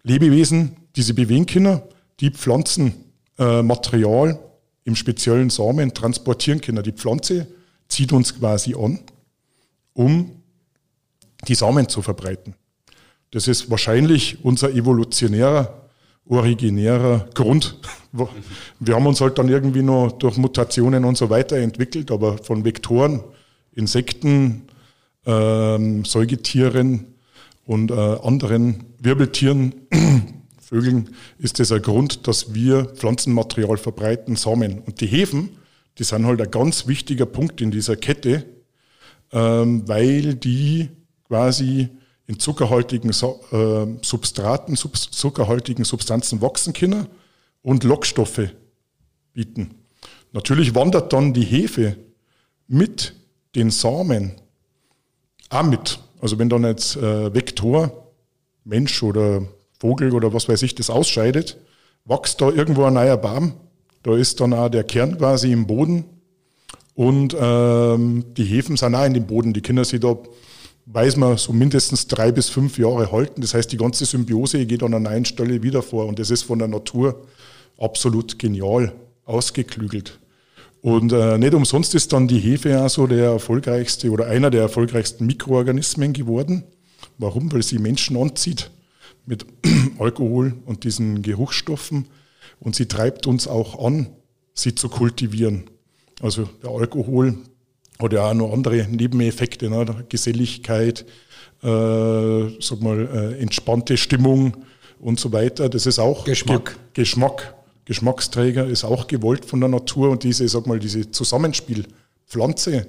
Lebewesen, 0.03 0.77
die 0.97 1.03
sich 1.03 1.15
bewegen 1.15 1.47
können, 1.47 1.81
die 2.21 2.31
Pflanzenmaterial 2.31 4.31
äh, 4.31 4.39
im 4.85 4.97
speziellen 4.97 5.51
Samen 5.51 5.95
transportieren 5.95 6.61
können. 6.61 6.83
Die 6.83 6.93
Pflanze 6.93 7.47
zieht 7.89 8.13
uns 8.13 8.39
quasi 8.39 8.75
an, 8.75 9.01
um 9.93 10.31
die 11.47 11.55
Samen 11.55 11.89
zu 11.89 12.03
verbreiten. 12.03 12.55
Das 13.31 13.49
ist 13.49 13.71
wahrscheinlich 13.71 14.45
unser 14.45 14.71
evolutionärer 14.71 15.88
originärer 16.29 17.29
Grund. 17.35 17.79
Wir 18.81 18.95
haben 18.95 19.07
uns 19.07 19.21
halt 19.21 19.39
dann 19.39 19.49
irgendwie 19.49 19.83
noch 19.83 20.13
durch 20.13 20.37
Mutationen 20.37 21.05
und 21.05 21.17
so 21.17 21.31
weiter 21.31 21.57
entwickelt, 21.57 22.11
aber 22.11 22.39
von 22.39 22.65
Vektoren, 22.65 23.23
Insekten, 23.73 24.63
ähm, 25.27 26.05
Säugetieren 26.05 27.07
und 27.65 27.91
äh, 27.91 27.95
anderen 27.95 28.85
Wirbeltieren, 28.99 29.75
Vögeln, 30.61 31.11
ist 31.39 31.61
das 31.61 31.73
ein 31.73 31.83
Grund, 31.83 32.27
dass 32.27 32.55
wir 32.55 32.87
Pflanzenmaterial 32.87 33.77
verbreiten, 33.77 34.37
Samen. 34.37 34.81
Und 34.81 35.01
die 35.01 35.07
Hefen, 35.07 35.51
die 35.99 36.05
sind 36.05 36.27
halt 36.27 36.41
ein 36.41 36.51
ganz 36.51 36.87
wichtiger 36.87 37.27
Punkt 37.27 37.61
in 37.61 37.71
dieser 37.71 37.97
Kette, 37.97 38.45
ähm, 39.33 39.87
weil 39.87 40.35
die 40.35 40.89
quasi 41.27 41.89
in 42.29 42.39
zuckerhaltigen 42.39 43.11
äh, 43.11 44.05
Substraten, 44.05 44.77
sub 44.77 44.97
zuckerhaltigen 44.97 45.85
Substanzen 45.85 46.41
wachsen 46.41 46.75
können 46.75 47.07
und 47.63 47.85
Lockstoffe 47.85 48.51
bieten. 49.33 49.75
Natürlich 50.33 50.75
wandert 50.75 51.13
dann 51.13 51.33
die 51.33 51.43
Hefe 51.43 51.97
mit 52.69 53.15
den 53.55 53.71
Samen 53.71 54.33
auch 55.49 55.63
mit. 55.63 56.01
Also 56.21 56.39
wenn 56.39 56.51
dann 56.51 56.65
jetzt 56.65 56.97
äh, 56.97 57.33
Vektor, 57.33 58.13
Mensch 58.65 59.03
oder 59.03 59.43
Vogel 59.81 60.13
oder 60.13 60.35
was 60.35 60.49
weiß 60.51 60.63
ich, 60.63 60.75
das 60.75 60.91
ausscheidet, 60.91 61.57
wächst 62.05 62.43
da 62.43 62.51
irgendwo 62.51 62.85
ein 62.85 62.95
neuer 62.95 63.17
Baum. 63.17 63.55
Da 64.03 64.15
ist 64.17 64.41
dann 64.41 64.53
auch 64.53 64.69
der 64.69 64.85
Kern 64.85 65.17
quasi 65.17 65.51
im 65.51 65.67
Boden 65.67 66.05
und 66.95 67.35
ähm, 67.39 68.25
die 68.37 68.45
Hefen 68.45 68.77
sind 68.77 68.95
auch 68.95 69.05
in 69.07 69.15
dem 69.15 69.27
Boden. 69.27 69.55
Die 69.55 69.63
können 69.63 69.85
sich 69.85 70.01
da 70.01 70.15
weiß 70.91 71.17
man, 71.17 71.37
so 71.37 71.53
mindestens 71.53 72.07
drei 72.07 72.33
bis 72.33 72.49
fünf 72.49 72.79
Jahre 72.79 73.13
halten. 73.13 73.41
Das 73.41 73.55
heißt, 73.55 73.71
die 73.71 73.77
ganze 73.77 74.05
Symbiose 74.05 74.65
geht 74.67 74.83
an 74.83 74.95
einer 74.95 75.11
neuen 75.11 75.25
Stelle 75.25 75.63
wieder 75.63 75.83
vor 75.83 76.07
und 76.07 76.19
das 76.19 76.31
ist 76.31 76.43
von 76.43 76.59
der 76.59 76.69
Natur 76.69 77.27
absolut 77.79 78.39
genial 78.39 78.93
ausgeklügelt. 79.25 80.19
Und 80.81 81.13
äh, 81.13 81.39
nicht 81.39 81.55
umsonst 81.55 81.95
ist 81.95 82.13
dann 82.13 82.29
die 82.29 82.39
Hefe 82.39 82.81
auch 82.81 82.89
so 82.89 83.07
der 83.07 83.33
erfolgreichste 83.33 84.11
oder 84.11 84.27
einer 84.27 84.51
der 84.51 84.63
erfolgreichsten 84.63 85.27
Mikroorganismen 85.27 86.13
geworden. 86.13 86.65
Warum? 87.19 87.53
Weil 87.53 87.63
sie 87.63 87.79
Menschen 87.79 88.17
anzieht 88.17 88.71
mit 89.27 89.45
Alkohol 89.99 90.55
und 90.65 90.85
diesen 90.85 91.23
Geruchsstoffen 91.23 92.07
und 92.61 92.77
sie 92.77 92.87
treibt 92.87 93.27
uns 93.27 93.47
auch 93.47 93.85
an, 93.85 94.09
sie 94.55 94.75
zu 94.75 94.89
kultivieren. 94.89 95.65
Also 96.21 96.49
der 96.63 96.71
Alkohol 96.71 97.37
oder 98.01 98.25
auch 98.27 98.35
noch 98.35 98.53
andere 98.53 98.87
Nebeneffekte, 98.89 99.69
ne? 99.69 100.05
Geselligkeit, 100.09 101.05
äh, 101.63 102.61
sag 102.61 102.81
mal, 102.81 103.09
äh, 103.13 103.43
entspannte 103.43 103.97
Stimmung 103.97 104.57
und 105.01 105.19
so 105.19 105.33
weiter. 105.33 105.69
Das 105.69 105.87
ist 105.87 105.99
auch 105.99 106.25
Geschmack. 106.25 106.79
Ge 106.95 107.05
Geschmack. 107.05 107.55
Geschmacksträger 107.85 108.67
ist 108.67 108.85
auch 108.85 109.07
gewollt 109.07 109.47
von 109.47 109.61
der 109.61 109.71
Natur 109.71 110.11
und 110.11 110.23
diese, 110.23 110.47
sag 110.47 110.67
mal, 110.67 110.79
diese 110.79 111.11
Zusammenspielpflanze, 111.11 112.87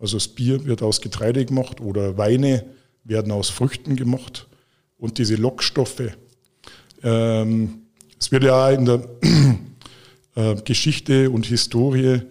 also 0.00 0.16
das 0.16 0.26
Bier 0.26 0.64
wird 0.64 0.82
aus 0.82 1.00
Getreide 1.00 1.44
gemacht 1.44 1.80
oder 1.80 2.18
Weine 2.18 2.64
werden 3.04 3.30
aus 3.30 3.48
Früchten 3.48 3.94
gemacht 3.94 4.48
und 4.98 5.18
diese 5.18 5.36
Lockstoffe. 5.36 6.16
Ähm, 7.04 7.82
es 8.18 8.32
wird 8.32 8.42
ja 8.42 8.70
in 8.70 8.86
der 8.86 9.08
äh, 10.34 10.56
Geschichte 10.64 11.30
und 11.30 11.46
Historie 11.46 12.22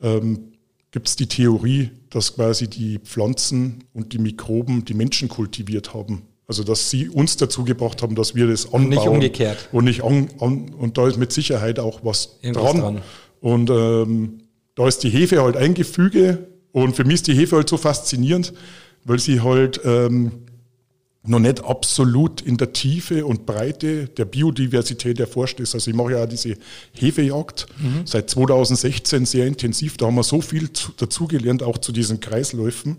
ähm, 0.00 0.49
gibt 0.90 1.08
es 1.08 1.16
die 1.16 1.26
Theorie, 1.26 1.90
dass 2.10 2.34
quasi 2.34 2.68
die 2.68 2.98
Pflanzen 2.98 3.84
und 3.92 4.12
die 4.12 4.18
Mikroben 4.18 4.84
die 4.84 4.94
Menschen 4.94 5.28
kultiviert 5.28 5.94
haben. 5.94 6.22
Also 6.46 6.64
dass 6.64 6.90
sie 6.90 7.08
uns 7.08 7.36
dazu 7.36 7.64
gebracht 7.64 8.02
haben, 8.02 8.16
dass 8.16 8.34
wir 8.34 8.48
das 8.48 8.66
anbauen. 8.66 8.82
Und 8.82 8.88
nicht 8.90 9.06
umgekehrt. 9.06 9.68
Und, 9.70 9.84
nicht 9.84 10.02
an, 10.02 10.30
an, 10.40 10.70
und 10.70 10.98
da 10.98 11.06
ist 11.06 11.16
mit 11.16 11.32
Sicherheit 11.32 11.78
auch 11.78 12.00
was 12.02 12.38
Irgendwas 12.42 12.72
dran. 12.72 12.80
dran. 12.80 13.02
Und 13.40 13.70
ähm, 13.70 14.38
da 14.74 14.88
ist 14.88 14.98
die 15.04 15.10
Hefe 15.10 15.42
halt 15.42 15.56
ein 15.56 15.74
Gefüge. 15.74 16.48
Und 16.72 16.96
für 16.96 17.04
mich 17.04 17.14
ist 17.14 17.28
die 17.28 17.34
Hefe 17.34 17.56
halt 17.56 17.68
so 17.68 17.76
faszinierend, 17.76 18.52
weil 19.04 19.20
sie 19.20 19.40
halt 19.40 19.80
ähm, 19.84 20.32
noch 21.22 21.38
nicht 21.38 21.62
absolut 21.64 22.40
in 22.40 22.56
der 22.56 22.72
Tiefe 22.72 23.26
und 23.26 23.44
Breite 23.44 24.06
der 24.06 24.24
Biodiversität 24.24 25.20
erforscht 25.20 25.60
ist. 25.60 25.74
Also 25.74 25.90
ich 25.90 25.96
mache 25.96 26.12
ja 26.12 26.24
auch 26.24 26.28
diese 26.28 26.54
Hefejagd 26.94 27.66
seit 28.06 28.30
2016 28.30 29.26
sehr 29.26 29.46
intensiv. 29.46 29.98
Da 29.98 30.06
haben 30.06 30.14
wir 30.14 30.22
so 30.22 30.40
viel 30.40 30.72
zu, 30.72 30.92
dazugelernt, 30.96 31.62
auch 31.62 31.76
zu 31.78 31.92
diesen 31.92 32.20
Kreisläufen. 32.20 32.96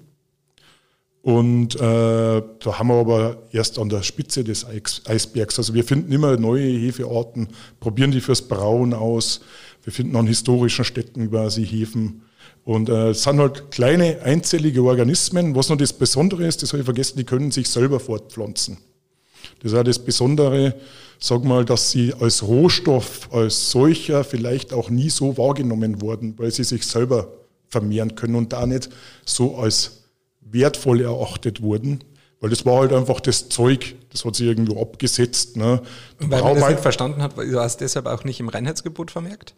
Und 1.23 1.75
äh, 1.75 1.79
da 1.79 2.79
haben 2.79 2.87
wir 2.87 2.95
aber 2.95 3.43
erst 3.51 3.77
an 3.77 3.89
der 3.89 4.01
Spitze 4.01 4.43
des 4.43 4.65
Eis 4.65 5.01
Eisbergs. 5.05 5.57
Also 5.59 5.73
wir 5.73 5.83
finden 5.83 6.11
immer 6.11 6.37
neue 6.37 6.67
Hefearten, 6.67 7.49
probieren 7.79 8.11
die 8.11 8.21
fürs 8.21 8.47
Brauen 8.47 8.93
aus. 8.93 9.41
Wir 9.83 9.93
finden 9.93 10.15
an 10.15 10.27
historischen 10.27 10.85
Städten 10.85 11.29
quasi 11.29 11.65
Hefen. 11.65 12.23
Und 12.63 12.89
äh, 12.89 13.09
es 13.09 13.23
sind 13.23 13.39
halt 13.39 13.71
kleine 13.71 14.21
einzellige 14.21 14.83
Organismen. 14.83 15.55
Was 15.55 15.69
noch 15.69 15.77
das 15.77 15.93
Besondere 15.93 16.45
ist, 16.45 16.61
das 16.61 16.71
habe 16.73 16.81
ich 16.81 16.85
vergessen, 16.85 17.17
die 17.17 17.23
können 17.23 17.51
sich 17.51 17.69
selber 17.69 17.99
fortpflanzen. 17.99 18.77
Das 19.61 19.71
ist 19.71 19.77
auch 19.77 19.83
das 19.83 19.99
Besondere, 19.99 20.75
sag 21.19 21.43
mal, 21.43 21.65
dass 21.65 21.91
sie 21.91 22.13
als 22.13 22.43
Rohstoff, 22.43 23.29
als 23.31 23.71
solcher 23.71 24.23
vielleicht 24.23 24.73
auch 24.73 24.89
nie 24.89 25.09
so 25.09 25.37
wahrgenommen 25.37 26.01
wurden, 26.01 26.37
weil 26.37 26.51
sie 26.51 26.63
sich 26.63 26.85
selber 26.85 27.29
vermehren 27.67 28.15
können 28.15 28.35
und 28.35 28.53
da 28.53 28.65
nicht 28.65 28.89
so 29.25 29.57
als 29.57 30.03
wertvoll 30.41 31.01
erachtet 31.01 31.61
wurden. 31.61 32.03
Weil 32.39 32.49
das 32.49 32.65
war 32.65 32.79
halt 32.79 32.93
einfach 32.93 33.19
das 33.19 33.49
Zeug, 33.49 33.95
das 34.09 34.25
hat 34.25 34.35
sich 34.35 34.47
irgendwo 34.47 34.81
abgesetzt. 34.81 35.57
Ne. 35.57 35.81
Und 36.19 36.31
weil 36.31 36.41
man 36.41 36.55
das 36.55 36.69
nicht 36.69 36.81
verstanden 36.81 37.21
hat, 37.21 37.37
war 37.37 37.65
es 37.65 37.77
deshalb 37.77 38.07
auch 38.07 38.23
nicht 38.23 38.39
im 38.39 38.49
Reinheitsgebot 38.49 39.11
vermerkt? 39.11 39.53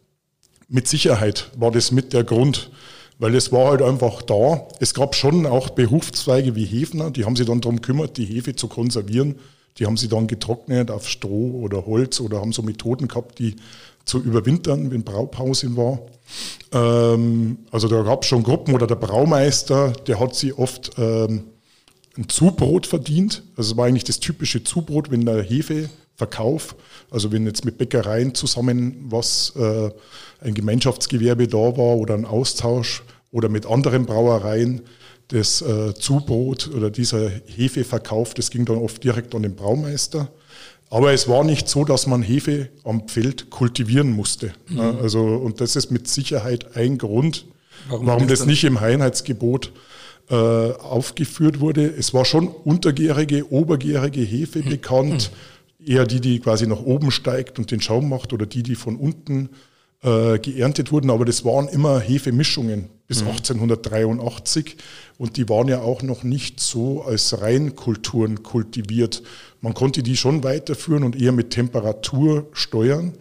Mit 0.70 0.88
Sicherheit 0.88 1.52
war 1.56 1.72
das 1.72 1.92
mit 1.92 2.14
der 2.14 2.24
Grund, 2.24 2.72
weil 3.20 3.36
es 3.36 3.52
war 3.52 3.72
halt 3.72 3.82
einfach 3.82 4.22
da. 4.22 4.68
Es 4.80 4.94
gab 4.94 5.16
schon 5.16 5.46
auch 5.46 5.70
Berufszweige 5.70 6.56
wie 6.56 6.66
Hefner, 6.66 7.12
die 7.12 7.26
haben 7.26 7.36
sich 7.36 7.46
dann 7.46 7.62
darum 7.62 7.78
gekümmert, 7.78 8.18
die 8.18 8.26
Hefe 8.26 8.56
zu 8.56 8.68
konservieren. 8.68 9.36
Die 9.80 9.86
haben 9.88 9.98
sie 9.98 10.08
dann 10.08 10.28
getrocknet 10.28 10.92
auf 10.92 11.10
Stroh 11.10 11.62
oder 11.62 11.86
Holz 11.86 12.20
oder 12.20 12.40
haben 12.40 12.54
so 12.54 12.62
Methoden 12.62 13.08
gehabt, 13.08 13.40
die 13.40 13.56
zu 14.06 14.20
überwintern, 14.20 14.92
wenn 14.92 15.04
Braupause 15.04 15.76
war. 15.76 16.00
Ähm, 16.72 17.58
also 17.72 17.88
da 17.88 18.04
gab 18.04 18.22
es 18.22 18.28
schon 18.28 18.44
Gruppen 18.44 18.76
oder 18.76 18.88
der 18.88 18.96
Braumeister, 18.96 19.92
der 20.08 20.20
hat 20.20 20.36
sie 20.36 20.54
oft 20.54 20.92
ähm, 20.98 21.46
ein 22.18 22.30
Zubrot 22.30 22.86
verdient. 22.86 23.44
Also 23.56 23.72
es 23.72 23.78
war 23.78 23.86
eigentlich 23.86 24.04
das 24.04 24.20
typische 24.20 24.64
Zubrot, 24.64 25.10
wenn 25.10 25.26
der 25.26 25.42
Hefeverkauf, 26.14 26.76
also 27.12 27.32
wenn 27.32 27.46
jetzt 27.46 27.66
mit 27.66 27.78
Bäckereien 27.78 28.34
zusammen 28.36 29.06
was, 29.10 29.54
äh, 29.56 29.90
ein 30.42 30.54
Gemeinschaftsgewerbe 30.54 31.48
da 31.48 31.58
war 31.58 31.98
oder 31.98 32.14
ein 32.14 32.26
Austausch 32.26 33.04
oder 33.32 33.50
mit 33.50 33.66
anderen 33.66 34.06
Brauereien, 34.06 34.82
das 35.30 35.62
äh, 35.62 35.94
Zubrot 35.96 36.70
oder 36.76 36.92
dieser 36.92 37.30
Hefeverkauf, 37.46 38.34
das 38.34 38.52
ging 38.52 38.66
dann 38.66 38.78
oft 38.78 39.04
direkt 39.04 39.34
an 39.34 39.44
den 39.44 39.56
Braumeister. 39.56 40.30
Aber 40.90 41.12
es 41.12 41.28
war 41.28 41.44
nicht 41.44 41.68
so, 41.68 41.86
dass 41.86 42.06
man 42.06 42.22
Hefe 42.22 42.70
am 42.84 43.08
Feld 43.08 43.50
kultivieren 43.50 44.12
musste. 44.12 44.54
Ja, 44.70 44.92
Also, 45.02 45.22
und 45.22 45.60
das 45.60 45.76
ist 45.76 45.90
mit 45.90 46.08
Sicherheit 46.08 46.76
ein 46.76 47.00
Grund, 47.00 47.46
Warum 47.88 48.06
warum, 48.06 48.28
das 48.28 48.46
nicht 48.46 48.64
im 48.64 48.78
Einheitsgebot 48.78 49.72
äh, 50.30 50.36
aufgeführt 50.36 51.60
wurde. 51.60 51.86
Es 51.86 52.14
war 52.14 52.26
schon 52.26 52.48
untergärige, 52.48 53.52
obergärige 53.52 54.22
Hefe 54.22 54.62
bekannt, 54.62 55.32
eher 55.86 56.06
die, 56.06 56.22
die 56.22 56.40
quasi 56.40 56.68
nach 56.68 56.82
oben 56.82 57.12
steigt 57.12 57.60
und 57.60 57.72
den 57.72 57.82
Schaum 57.82 58.10
macht 58.10 58.34
oder 58.34 58.46
die, 58.46 58.64
die 58.64 58.76
von 58.76 58.96
unten 58.96 59.50
äh, 60.02 60.40
geerntet 60.40 60.92
wurden. 60.92 61.10
Aber 61.10 61.26
das 61.26 61.46
waren 61.46 61.68
immer 61.68 62.00
Hefemischungen 62.00 62.90
bis 63.08 63.22
1883 63.22 64.78
und 65.18 65.38
die 65.38 65.48
waren 65.50 65.68
ja 65.68 65.82
auch 65.82 66.02
noch 66.02 66.24
nicht 66.24 66.60
so 66.60 67.04
als 67.04 67.42
Reinkulturen 67.42 68.44
kultiviert. 68.44 69.24
Man 69.62 69.74
konnte 69.74 70.04
die 70.04 70.18
schon 70.18 70.44
weiterführen 70.44 71.04
und 71.04 71.20
eher 71.20 71.32
mit 71.32 71.52
Temperatur 71.52 72.48
steuern, 72.54 73.14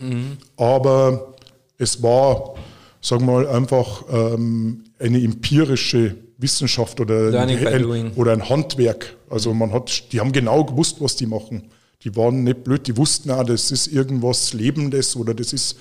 aber 0.56 1.34
es 1.78 2.02
war, 2.02 2.54
sagen 3.00 3.26
wir 3.26 3.32
mal, 3.32 3.48
einfach 3.48 4.04
ähm, 4.10 4.84
eine 4.98 5.22
empirische 5.22 6.16
Wissenschaft 6.38 7.00
oder 7.00 7.30
ein, 7.42 8.12
oder 8.16 8.32
ein 8.32 8.48
Handwerk. 8.48 9.16
Also 9.30 9.52
man 9.54 9.72
hat, 9.72 10.12
die 10.12 10.20
haben 10.20 10.32
genau 10.32 10.64
gewusst, 10.64 10.96
was 11.00 11.16
die 11.16 11.26
machen. 11.26 11.70
Die 12.04 12.16
waren 12.16 12.44
nicht 12.44 12.64
blöd, 12.64 12.86
die 12.86 12.96
wussten, 12.96 13.30
ah, 13.30 13.44
das 13.44 13.70
ist 13.70 13.86
irgendwas 13.86 14.52
Lebendes 14.52 15.16
oder 15.16 15.34
das 15.34 15.52
ist, 15.52 15.78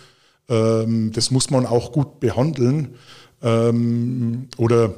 ähm, 0.50 1.12
das 1.14 1.32
muss 1.32 1.50
man 1.50 1.66
auch 1.66 1.92
gut 1.92 2.20
behandeln. 2.20 2.96
Ähm, 3.42 4.48
oder 4.58 4.94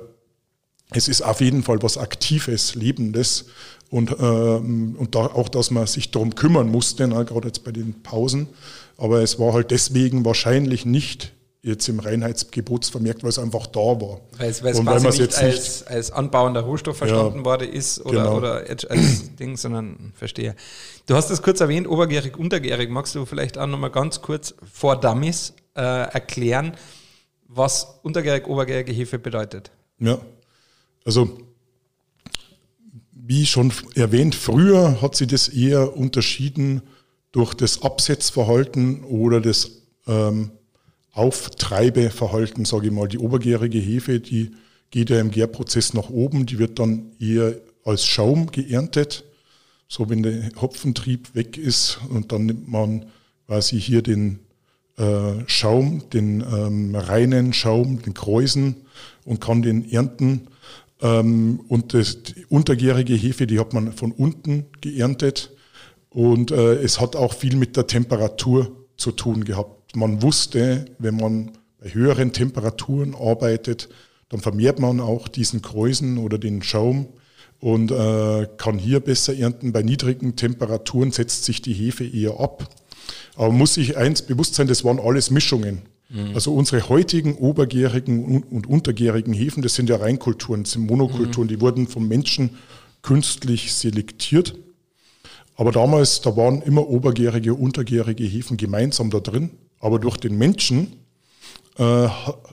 es 0.92 1.08
ist 1.08 1.22
auf 1.22 1.42
jeden 1.42 1.64
Fall 1.64 1.82
was 1.82 1.98
Aktives, 1.98 2.76
Lebendes. 2.76 3.46
Und, 3.90 4.16
ähm, 4.20 4.96
und 4.98 5.14
da 5.14 5.28
auch, 5.28 5.50
dass 5.50 5.70
man 5.70 5.86
sich 5.86 6.12
darum 6.12 6.34
kümmern 6.36 6.68
musste, 6.68 7.08
ne, 7.08 7.24
gerade 7.26 7.48
jetzt 7.48 7.64
bei 7.64 7.72
den 7.72 8.02
Pausen. 8.02 8.48
Aber 8.98 9.22
es 9.22 9.40
war 9.40 9.54
halt 9.54 9.72
deswegen 9.72 10.26
wahrscheinlich 10.26 10.86
nicht 10.86 11.34
jetzt 11.64 11.88
im 11.88 12.00
Reinheitsgebotsvermerkt, 12.00 13.24
weil 13.24 13.30
es 13.30 13.40
einfach 13.40 13.68
da 13.68 13.80
war. 13.80 14.20
Weil 14.38 14.50
es, 14.50 14.62
weil 14.62 14.74
es 14.74 14.80
Und 14.80 14.86
quasi 14.86 15.06
man's 15.06 15.18
nicht 15.18 15.38
als, 15.38 15.84
als 15.88 16.12
anbauender 16.12 16.62
Rohstoff 16.62 16.98
verstanden 16.98 17.46
worden 17.46 17.70
ist 17.70 18.06
oder, 18.06 18.24
genau. 18.24 18.38
oder 18.38 18.56
als 18.68 18.86
als 18.86 19.36
Ding, 19.40 19.56
sondern 19.56 20.12
verstehe. 20.14 20.56
Du 21.06 21.16
hast 21.16 21.30
es 21.30 21.42
kurz 21.42 21.62
erwähnt, 21.62 21.88
obergärig, 21.88 22.38
untergärig. 22.38 22.90
Magst 22.90 23.16
du 23.16 23.26
vielleicht 23.26 23.58
auch 23.58 23.68
nochmal 23.68 23.92
ganz 23.92 24.22
kurz 24.22 24.54
vor 24.72 25.00
Dummies 25.00 25.54
äh, 25.76 25.82
erklären, 25.82 26.76
was 27.48 28.00
untergärig, 28.04 28.48
obergärige 28.48 28.92
Hefe 28.92 29.18
bedeutet? 29.18 29.72
Ja, 30.00 30.20
also 31.06 31.38
wie 33.12 33.46
schon 33.46 33.72
erwähnt, 33.96 34.36
früher 34.36 35.02
hat 35.02 35.16
sie 35.16 35.28
das 35.28 35.48
eher 35.48 35.96
unterschieden 35.96 36.82
durch 37.32 37.54
das 37.54 37.82
Absetzverhalten 37.84 39.06
oder 39.06 39.40
das 39.40 39.72
ähm, 40.08 40.52
Auftreibeverhalten, 41.14 42.66
sage 42.66 42.88
ich 42.88 42.94
mal. 42.94 43.08
Die 43.08 43.20
obergärige 43.20 43.80
Hefe, 43.80 44.20
die 44.20 44.52
geht 44.92 45.10
ja 45.10 45.20
im 45.20 45.32
Gärprozess 45.32 45.94
nach 45.94 46.10
oben, 46.10 46.46
die 46.46 46.60
wird 46.60 46.80
dann 46.80 47.12
eher 47.20 47.56
als 47.86 48.06
Schaum 48.06 48.52
geerntet. 48.52 49.24
So, 49.88 50.10
wenn 50.10 50.24
der 50.24 50.50
Hopfentrieb 50.60 51.36
weg 51.36 51.58
ist 51.58 52.00
und 52.10 52.32
dann 52.32 52.48
nimmt 52.48 52.68
man 52.68 53.06
quasi 53.48 53.80
hier 53.80 54.02
den 54.02 54.40
äh, 54.98 55.48
Schaum, 55.48 56.10
den 56.12 56.42
ähm, 56.42 56.96
reinen 56.96 57.54
Schaum, 57.54 58.02
den 58.02 58.14
Kräusen 58.14 58.76
und 59.26 59.42
kann 59.42 59.62
den 59.62 59.90
ernten. 59.92 60.48
Ähm, 61.02 61.60
und 61.68 61.94
das, 61.94 62.24
die 62.24 62.46
untergärige 62.46 63.14
Hefe, 63.14 63.46
die 63.46 63.60
hat 63.60 63.74
man 63.74 63.94
von 63.94 64.12
unten 64.12 64.66
geerntet. 64.82 65.52
Und 66.10 66.52
äh, 66.52 66.76
es 66.76 67.00
hat 67.00 67.16
auch 67.16 67.34
viel 67.34 67.56
mit 67.56 67.76
der 67.76 67.88
Temperatur 67.88 68.72
zu 68.98 69.12
tun 69.12 69.44
gehabt. 69.44 69.73
Man 69.96 70.22
wusste, 70.22 70.86
wenn 71.00 71.18
man 71.18 71.52
bei 71.80 71.94
höheren 71.94 72.34
Temperaturen 72.34 73.16
arbeitet, 73.16 73.90
dann 74.30 74.40
vermehrt 74.40 74.80
man 74.80 75.00
auch 75.00 75.28
diesen 75.28 75.62
Kräusen 75.62 76.18
oder 76.18 76.38
den 76.38 76.64
Schaum 76.64 77.08
und 77.60 77.92
äh, 77.92 78.48
kann 78.58 78.78
hier 78.78 79.00
besser 79.00 79.36
ernten. 79.38 79.72
Bei 79.72 79.84
niedrigen 79.84 80.36
Temperaturen 80.36 81.12
setzt 81.12 81.46
sich 81.46 81.62
die 81.62 81.74
Hefe 81.74 82.06
eher 82.06 82.40
ab. 82.40 82.68
Aber 83.36 83.52
muss 83.52 83.76
sich 83.76 83.98
eins 83.98 84.22
bewusst 84.22 84.56
sein, 84.56 84.68
das 84.68 84.84
waren 84.84 85.00
alles 85.00 85.32
Mischungen. 85.32 85.84
Also 86.36 86.54
unsere 86.54 86.90
heutigen 86.90 87.36
obergärigen 87.36 88.44
und 88.44 88.68
untergärigen 88.68 89.34
Hefen, 89.34 89.64
das 89.64 89.74
sind 89.74 89.90
ja 89.90 89.96
Reinkulturen, 89.96 90.64
das 90.64 90.74
sind 90.74 90.86
Monokulturen, 90.86 91.48
die 91.48 91.60
wurden 91.60 91.88
vom 91.88 92.08
Menschen 92.08 92.52
künstlich 93.02 93.74
selektiert. 93.74 94.56
Aber 95.56 95.72
damals, 95.72 96.22
da 96.22 96.36
waren 96.38 96.62
immer 96.62 96.88
obergärige, 96.88 97.54
untergärige 97.56 98.24
Hefen 98.24 98.58
gemeinsam 98.58 99.10
da 99.10 99.20
drin. 99.20 99.52
Aber 99.84 100.00
durch 100.00 100.16
den 100.16 100.38
Menschen 100.38 100.94
äh, 101.78 102.06
äh, 102.06 102.10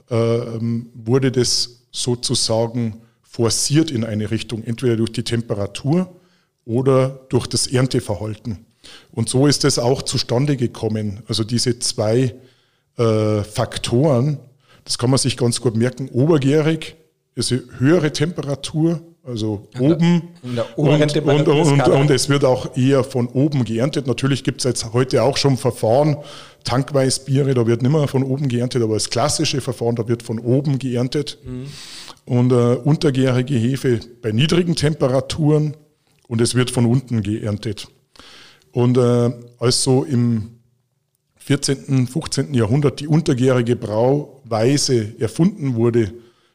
ähm, 0.09 0.89
wurde 0.93 1.31
das 1.31 1.83
sozusagen 1.89 3.03
forciert 3.21 3.89
in 3.89 4.03
eine 4.03 4.31
Richtung, 4.31 4.65
entweder 4.65 4.97
durch 4.97 5.13
die 5.13 5.23
Temperatur 5.23 6.13
oder 6.65 7.25
durch 7.29 7.47
das 7.47 7.67
Ernteverhalten. 7.67 8.65
Und 9.11 9.29
so 9.29 9.47
ist 9.47 9.63
es 9.63 9.79
auch 9.79 10.01
zustande 10.01 10.57
gekommen. 10.57 11.23
Also 11.25 11.45
diese 11.45 11.79
zwei 11.79 12.35
äh, 12.97 13.43
Faktoren, 13.43 14.37
das 14.83 14.97
kann 14.97 15.09
man 15.09 15.17
sich 15.17 15.37
ganz 15.37 15.61
gut 15.61 15.77
merken. 15.77 16.09
Obergärig 16.09 16.97
eine 17.37 17.63
höhere 17.77 18.11
Temperatur, 18.11 19.01
also 19.23 19.67
oben. 19.79 20.29
und, 20.75 21.47
und, 21.47 21.47
und, 21.47 21.87
und 21.87 22.09
es 22.09 22.27
wird 22.27 22.43
auch 22.43 22.75
eher 22.75 23.03
von 23.03 23.27
oben 23.27 23.63
geerntet. 23.65 24.07
Natürlich 24.07 24.43
gibt 24.43 24.61
es 24.61 24.65
jetzt 24.65 24.93
heute 24.93 25.21
auch 25.23 25.37
schon 25.37 25.57
Verfahren, 25.57 26.17
Tankweißbiere, 26.63 27.53
da 27.53 27.67
wird 27.67 27.81
nicht 27.81 27.91
mehr 27.91 28.07
von 28.07 28.23
oben 28.23 28.47
geerntet, 28.47 28.81
aber 28.83 28.95
das 28.95 29.09
klassische 29.09 29.61
Verfahren, 29.61 29.95
da 29.95 30.07
wird 30.07 30.23
von 30.23 30.39
oben 30.39 30.79
geerntet. 30.79 31.37
Und 32.25 32.51
äh, 32.51 32.75
untergärige 32.75 33.55
Hefe 33.55 33.99
bei 34.21 34.31
niedrigen 34.31 34.75
Temperaturen 34.75 35.75
und 36.27 36.41
es 36.41 36.55
wird 36.55 36.71
von 36.71 36.85
unten 36.85 37.21
geerntet. 37.21 37.87
Und 38.71 38.97
äh, 38.97 39.31
als 39.59 39.83
so 39.83 40.03
im 40.03 40.61
14., 41.37 42.07
15. 42.07 42.53
Jahrhundert 42.53 42.99
die 42.99 43.07
untergärige 43.07 43.75
Brauweise 43.75 45.13
erfunden 45.19 45.75
wurde 45.75 46.13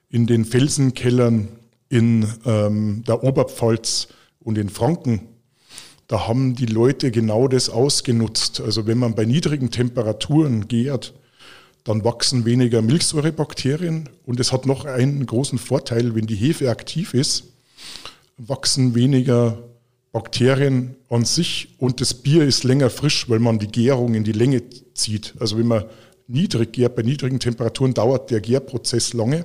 in 0.09 0.27
den 0.27 0.45
Felsenkellern 0.45 1.49
in 1.89 2.27
ähm, 2.45 3.05
der 3.07 3.23
Oberpfalz 3.23 4.09
und 4.41 4.59
in 4.59 4.69
Franken, 4.69 5.29
da 6.09 6.29
haben 6.29 6.55
die 6.55 6.67
Leute 6.67 7.11
genau 7.11 7.49
das 7.49 7.69
ausgenutzt. 7.69 8.61
Also 8.61 8.87
wenn 8.87 8.99
man 8.99 9.15
bei 9.15 9.25
niedrigen 9.25 9.71
Temperaturen 9.71 10.69
gärt, 10.69 11.15
dann 11.85 12.05
wachsen 12.05 12.45
weniger 12.45 12.83
Milchsäurebakterien 12.83 14.09
und 14.25 14.41
es 14.41 14.53
hat 14.53 14.67
noch 14.67 14.85
einen 14.85 15.25
großen 15.25 15.59
Vorteil, 15.59 16.15
wenn 16.15 16.27
die 16.27 16.35
Hefe 16.35 16.71
aktiv 16.71 17.15
ist, 17.15 17.45
wachsen 18.37 18.95
weniger 18.95 19.59
Bakterien 20.13 20.97
an 21.11 21.25
sich 21.25 21.75
und 21.79 22.01
das 22.01 22.15
Bier 22.15 22.45
ist 22.45 22.65
länger 22.65 22.91
frisch, 22.91 23.29
weil 23.29 23.39
man 23.39 23.59
die 23.59 23.69
Gärung 23.69 24.15
in 24.15 24.25
die 24.25 24.33
Länge 24.33 24.63
zieht. 24.95 25.35
Also 25.39 25.59
wenn 25.59 25.67
man 25.67 25.85
niedrig 26.27 26.73
gärt, 26.73 26.97
bei 26.97 27.03
niedrigen 27.03 27.39
Temperaturen 27.39 27.95
dauert 27.95 28.31
der 28.31 28.41
Gärprozess 28.41 29.13
lange 29.13 29.45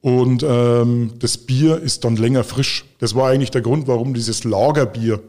und 0.00 0.44
ähm, 0.46 1.14
das 1.18 1.38
Bier 1.38 1.78
ist 1.78 2.04
dann 2.04 2.16
länger 2.16 2.44
frisch. 2.44 2.84
Das 2.98 3.14
war 3.14 3.30
eigentlich 3.30 3.50
der 3.50 3.62
Grund, 3.62 3.88
warum 3.88 4.14
dieses 4.14 4.44
Lagerbier 4.44 5.20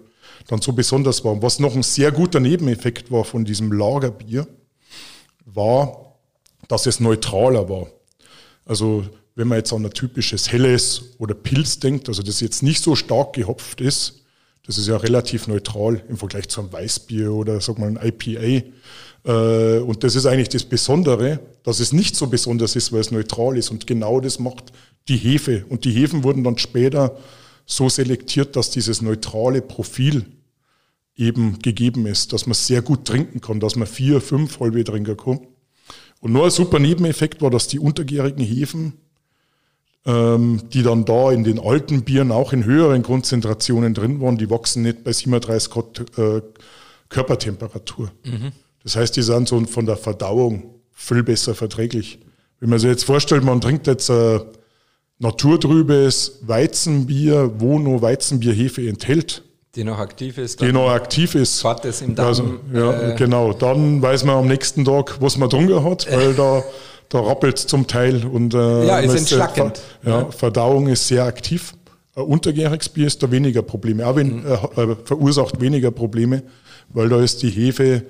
dann 0.48 0.62
so 0.62 0.74
besonders 0.74 1.24
war. 1.24 1.42
Was 1.42 1.60
noch 1.60 1.76
ein 1.76 1.84
sehr 1.84 2.12
guter 2.12 2.40
Nebeneffekt 2.40 3.12
war 3.12 3.24
von 3.24 3.46
diesem 3.46 3.72
Lagerbier, 3.72 4.48
war, 5.46 6.16
dass 6.68 6.86
es 6.86 7.00
neutraler 7.00 7.68
war. 7.70 7.88
Also 8.66 9.06
wenn 9.36 9.48
man 9.48 9.58
jetzt 9.58 9.74
an 9.74 9.86
ein 9.86 9.92
typisches 9.92 10.52
Helles 10.52 11.16
oder 11.18 11.34
Pilz 11.34 11.80
denkt, 11.80 12.08
also 12.08 12.22
das 12.22 12.40
jetzt 12.40 12.62
nicht 12.62 12.84
so 12.84 12.96
stark 12.96 13.34
gehopft 13.34 13.82
ist, 13.82 14.24
das 14.66 14.78
ist 14.78 14.88
ja 14.88 14.98
relativ 14.98 15.48
neutral 15.48 16.04
im 16.10 16.18
Vergleich 16.18 16.48
zu 16.50 16.62
einem 16.62 16.72
Weißbier 16.72 17.32
oder 17.32 17.60
sag 17.60 17.80
mal 17.80 17.88
ein 17.88 18.00
IPA. 18.02 18.68
Äh, 19.26 19.80
und 19.80 20.04
das 20.04 20.16
ist 20.16 20.26
eigentlich 20.26 20.50
das 20.50 20.64
Besondere, 20.64 21.40
dass 21.64 21.80
es 21.80 21.94
nicht 21.94 22.16
so 22.16 22.28
besonders 22.28 22.76
ist, 22.76 22.92
weil 22.92 23.02
es 23.02 23.12
neutral 23.12 23.58
ist. 23.58 23.70
Und 23.70 23.88
genau 23.88 24.20
das 24.20 24.40
macht 24.40 24.72
die 25.08 25.18
Hefe. 25.18 25.66
Und 25.70 25.86
die 25.86 25.92
Hefen 25.92 26.24
wurden 26.24 26.44
dann 26.44 26.58
später 26.58 27.18
so 27.66 27.90
selektiert, 27.90 28.56
dass 28.56 28.72
dieses 28.72 29.02
neutrale 29.02 29.62
Profil 29.62 30.26
eben 31.16 31.60
gegeben 31.60 32.06
ist, 32.08 32.34
dass 32.34 32.48
man 32.48 32.54
sehr 32.54 32.82
gut 32.82 33.06
trinken 33.06 33.42
kann, 33.42 33.60
dass 33.60 33.76
man 33.76 33.88
vier, 33.88 34.22
fünf 34.22 34.60
halbe 34.60 34.84
trinken 34.84 35.18
kann. 35.18 35.42
Und 36.22 36.34
nur 36.34 36.46
ein 36.46 36.52
super 36.52 36.80
Nebeneffekt 36.80 37.42
war, 37.42 37.50
dass 37.50 37.68
die 37.68 37.80
untergärigen 37.80 38.44
Hefen, 38.44 38.94
ähm, 40.06 40.62
die 40.74 40.82
dann 40.82 41.06
da 41.06 41.32
in 41.32 41.44
den 41.44 41.60
alten 41.60 42.04
Bieren 42.04 42.32
auch 42.32 42.54
in 42.54 42.64
höheren 42.64 43.04
Konzentrationen 43.04 43.94
drin 43.94 44.22
waren, 44.22 44.38
die 44.38 44.50
wachsen 44.50 44.84
nicht 44.84 45.04
bei 45.04 45.12
37 45.12 45.70
Grad 45.70 46.18
äh, 46.18 46.42
Körpertemperatur. 47.10 48.12
Mhm. 48.24 48.52
Das 48.84 48.96
heißt, 48.96 49.16
die 49.16 49.22
sind 49.22 49.48
so 49.48 49.64
von 49.66 49.86
der 49.86 49.98
Verdauung 49.98 50.76
viel 50.92 51.24
besser 51.24 51.56
verträglich. 51.56 52.20
Wenn 52.60 52.70
man 52.70 52.80
sich 52.80 52.90
jetzt 52.90 53.04
vorstellt, 53.04 53.44
man 53.44 53.62
trinkt 53.62 53.88
jetzt 53.88 54.10
ein 54.10 54.42
naturtrübes 55.20 56.40
Weizenbier, 56.42 57.52
wo 57.58 57.80
nur 57.80 58.02
Weizenbierhefe 58.02 58.88
enthält, 58.88 59.44
die 59.76 59.84
noch 59.84 60.00
aktiv 60.00 60.38
ist. 60.38 60.62
Die 60.62 60.72
noch 60.72 60.90
aktiv 60.90 61.36
ist. 61.36 61.62
Fahrt 61.62 61.86
es 61.86 62.02
im 62.02 62.16
Darm. 62.16 62.28
Also, 62.28 62.44
ja, 62.74 63.12
äh, 63.12 63.16
genau. 63.16 63.54
Dann 63.54 64.02
weiß 64.02 64.24
man 64.24 64.38
am 64.38 64.48
nächsten 64.48 64.84
Tag, 64.84 65.22
was 65.22 65.38
man 65.38 65.48
drunter 65.48 65.84
hat, 65.84 66.12
weil 66.12 66.34
da, 66.34 66.64
da 67.08 67.20
rappelt 67.20 67.60
es 67.60 67.68
zum 67.68 67.86
Teil. 67.86 68.26
Und, 68.26 68.56
äh, 68.56 68.88
ja, 68.88 69.00
ist 69.00 69.16
entschlackend. 69.16 69.80
Ja, 70.04 70.22
ja, 70.22 70.32
Verdauung 70.32 70.88
ist 70.88 71.08
sehr 71.08 71.24
aktiv. 71.24 71.74
Ein 72.16 72.24
untergäriges 72.24 72.90
Bier 72.90 73.06
ist 73.06 73.22
da 73.22 73.30
weniger 73.30 73.62
Probleme. 73.62 74.08
Auch 74.08 74.16
wenn, 74.16 74.38
mhm. 74.38 74.46
äh, 74.46 74.96
verursacht 75.06 75.62
weniger 75.62 75.92
Probleme, 75.92 76.42
weil 76.90 77.08
da 77.08 77.22
ist 77.22 77.44
die 77.44 77.50
Hefe 77.52 78.06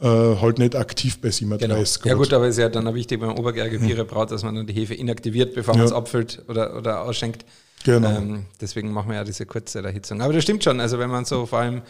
äh, 0.00 0.06
halt 0.06 0.58
nicht 0.58 0.76
aktiv 0.76 1.20
bei 1.20 1.30
37 1.30 2.02
genau. 2.02 2.14
Ja 2.14 2.18
gut, 2.18 2.32
aber 2.32 2.46
es 2.46 2.56
ist 2.56 2.60
ja 2.60 2.68
dann 2.68 2.86
auch 2.86 2.94
wichtig, 2.94 3.20
wenn 3.20 3.28
man 3.28 3.38
obergärige 3.38 3.78
Biere 3.78 4.04
braucht, 4.04 4.30
dass 4.30 4.42
man 4.42 4.54
dann 4.54 4.66
die 4.66 4.74
Hefe 4.74 4.94
inaktiviert, 4.94 5.54
bevor 5.54 5.74
ja. 5.74 5.78
man 5.78 5.86
es 5.86 5.92
abfüllt 5.92 6.42
oder, 6.48 6.76
oder 6.76 7.02
ausschenkt. 7.02 7.44
Genau. 7.84 8.08
Ähm, 8.08 8.46
deswegen 8.60 8.92
machen 8.92 9.10
wir 9.10 9.16
ja 9.16 9.24
diese 9.24 9.46
kurze 9.46 9.82
Erhitzung. 9.82 10.20
Aber 10.20 10.32
das 10.32 10.42
stimmt 10.42 10.64
schon. 10.64 10.80
Also 10.80 10.98
wenn 10.98 11.10
man 11.10 11.24
so 11.24 11.46
vor 11.46 11.60
allem 11.60 11.82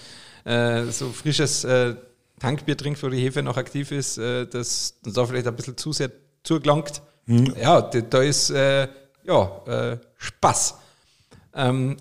äh, 0.44 0.84
so 0.90 1.08
frisches 1.08 1.64
äh, 1.64 1.94
Tankbier 2.38 2.76
trinkt, 2.76 3.02
wo 3.02 3.08
die 3.08 3.18
Hefe 3.18 3.42
noch 3.42 3.56
aktiv 3.56 3.90
ist, 3.92 4.18
äh, 4.18 4.46
das 4.46 4.94
da 5.02 5.24
vielleicht 5.24 5.46
ein 5.46 5.56
bisschen 5.56 5.76
zu 5.76 5.92
sehr 5.92 6.10
zugelangt. 6.42 7.02
Mhm. 7.26 7.54
Ja, 7.60 7.80
da, 7.80 8.00
da 8.00 8.22
ist 8.22 8.50
äh, 8.50 8.88
ja 9.24 9.62
äh, 9.66 9.98
Spaß. 10.18 10.74
Ähm. 11.54 11.96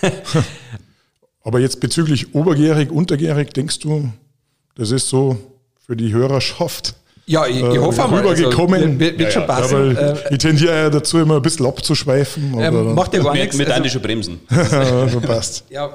Aber 1.42 1.60
jetzt 1.60 1.80
bezüglich 1.80 2.34
obergärig, 2.34 2.90
untergärig, 2.90 3.52
denkst 3.52 3.80
du, 3.80 4.10
das 4.76 4.90
ist 4.90 5.08
so 5.08 5.36
für 5.86 5.96
die 5.96 6.12
Hörerschaft 6.12 6.94
ja, 7.26 7.46
ich, 7.46 7.56
ich 7.56 7.78
hoffe 7.78 8.02
äh, 8.02 8.06
mal. 8.06 8.20
Rübergekommen. 8.20 8.82
Also, 8.82 9.00
wird, 9.00 9.18
wird 9.18 9.32
schon 9.32 9.46
passen. 9.46 9.94
Ja, 9.94 10.14
ich 10.30 10.38
tendiere 10.38 10.74
ja 10.74 10.90
dazu, 10.90 11.18
immer 11.18 11.36
ein 11.36 11.42
bisschen 11.42 11.66
abzuschweifen. 11.66 12.54
Ähm, 12.58 12.94
macht 12.94 13.14
ja 13.14 13.22
gar 13.22 13.32
nichts. 13.32 13.56
Mit 13.56 13.70
also, 13.70 14.00
Bremsen. 14.00 14.40
so 15.10 15.20
passt. 15.20 15.64
Ja, 15.70 15.90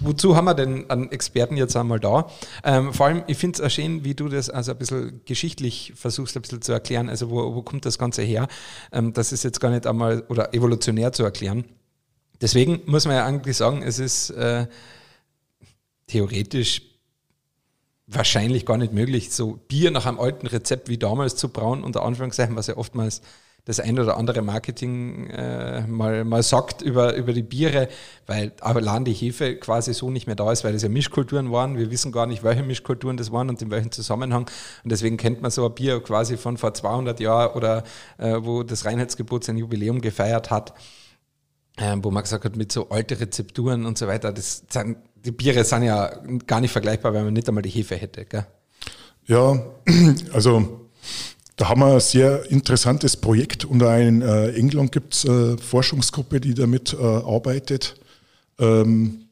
wozu 0.00 0.36
haben 0.36 0.44
wir 0.44 0.54
denn 0.54 0.90
einen 0.90 1.10
Experten 1.10 1.56
jetzt 1.56 1.74
einmal 1.74 2.00
da? 2.00 2.28
Ähm, 2.64 2.92
vor 2.92 3.06
allem, 3.06 3.22
ich 3.28 3.38
finde 3.38 3.56
es 3.56 3.64
auch 3.64 3.70
schön, 3.70 4.04
wie 4.04 4.14
du 4.14 4.28
das 4.28 4.50
also 4.50 4.72
ein 4.72 4.78
bisschen 4.78 5.22
geschichtlich 5.24 5.94
versuchst, 5.96 6.36
ein 6.36 6.42
bisschen 6.42 6.60
zu 6.60 6.72
erklären. 6.72 7.08
Also, 7.08 7.30
wo, 7.30 7.54
wo 7.54 7.62
kommt 7.62 7.86
das 7.86 7.98
Ganze 7.98 8.20
her? 8.20 8.46
Ähm, 8.92 9.14
das 9.14 9.32
ist 9.32 9.44
jetzt 9.44 9.60
gar 9.60 9.70
nicht 9.70 9.86
einmal 9.86 10.22
oder 10.28 10.52
evolutionär 10.52 11.12
zu 11.12 11.22
erklären. 11.22 11.64
Deswegen 12.42 12.82
muss 12.84 13.06
man 13.06 13.16
ja 13.16 13.24
eigentlich 13.24 13.56
sagen, 13.56 13.82
es 13.82 13.98
ist 13.98 14.30
äh, 14.30 14.66
theoretisch 16.08 16.82
wahrscheinlich 18.06 18.66
gar 18.66 18.76
nicht 18.78 18.92
möglich, 18.92 19.32
so 19.32 19.58
Bier 19.68 19.90
nach 19.90 20.06
einem 20.06 20.18
alten 20.18 20.46
Rezept 20.46 20.88
wie 20.88 20.98
damals 20.98 21.36
zu 21.36 21.48
brauen, 21.48 21.84
unter 21.84 22.02
Anführungszeichen, 22.02 22.56
was 22.56 22.66
ja 22.66 22.76
oftmals 22.76 23.22
das 23.64 23.78
ein 23.78 23.98
oder 23.98 24.16
andere 24.16 24.42
Marketing 24.42 25.28
äh, 25.30 25.86
mal, 25.86 26.24
mal 26.24 26.42
sagt 26.42 26.82
über, 26.82 27.14
über 27.14 27.32
die 27.32 27.44
Biere, 27.44 27.88
weil 28.26 28.52
allein 28.60 29.04
die 29.04 29.12
Hefe 29.12 29.54
quasi 29.56 29.94
so 29.94 30.10
nicht 30.10 30.26
mehr 30.26 30.34
da 30.34 30.50
ist, 30.50 30.64
weil 30.64 30.74
es 30.74 30.82
ja 30.82 30.88
Mischkulturen 30.88 31.52
waren. 31.52 31.78
Wir 31.78 31.90
wissen 31.92 32.10
gar 32.10 32.26
nicht, 32.26 32.42
welche 32.42 32.64
Mischkulturen 32.64 33.16
das 33.16 33.30
waren 33.30 33.48
und 33.48 33.62
in 33.62 33.70
welchem 33.70 33.92
Zusammenhang. 33.92 34.50
Und 34.82 34.90
deswegen 34.90 35.16
kennt 35.16 35.42
man 35.42 35.52
so 35.52 35.64
ein 35.64 35.74
Bier 35.74 36.02
quasi 36.02 36.36
von 36.36 36.56
vor 36.56 36.74
200 36.74 37.20
Jahren 37.20 37.54
oder 37.54 37.84
äh, 38.18 38.38
wo 38.40 38.64
das 38.64 38.84
Reinheitsgebot 38.84 39.44
sein 39.44 39.58
Jubiläum 39.58 40.00
gefeiert 40.00 40.50
hat, 40.50 40.74
äh, 41.76 41.96
wo 42.02 42.10
man 42.10 42.24
gesagt 42.24 42.44
hat, 42.44 42.56
mit 42.56 42.72
so 42.72 42.88
alte 42.88 43.20
Rezepturen 43.20 43.86
und 43.86 43.96
so 43.96 44.08
weiter. 44.08 44.32
Das 44.32 44.64
sind 44.70 44.96
die 45.24 45.32
Biere 45.32 45.64
sind 45.64 45.84
ja 45.84 46.12
gar 46.46 46.60
nicht 46.60 46.72
vergleichbar, 46.72 47.14
weil 47.14 47.24
man 47.24 47.32
nicht 47.32 47.48
einmal 47.48 47.62
die 47.62 47.70
Hefe 47.70 47.96
hätte. 47.96 48.24
Gell? 48.24 48.46
Ja, 49.26 49.62
also 50.32 50.88
da 51.56 51.68
haben 51.68 51.80
wir 51.80 51.94
ein 51.94 52.00
sehr 52.00 52.50
interessantes 52.50 53.16
Projekt. 53.16 53.64
Unter 53.64 53.96
in 53.98 54.22
äh, 54.22 54.50
England 54.50 54.92
gibt 54.92 55.14
es 55.14 55.26
eine 55.26 55.58
Forschungsgruppe, 55.58 56.40
die 56.40 56.54
damit 56.54 56.94
äh, 56.94 56.96
arbeitet. 56.96 57.96
Ähm, 58.58 59.28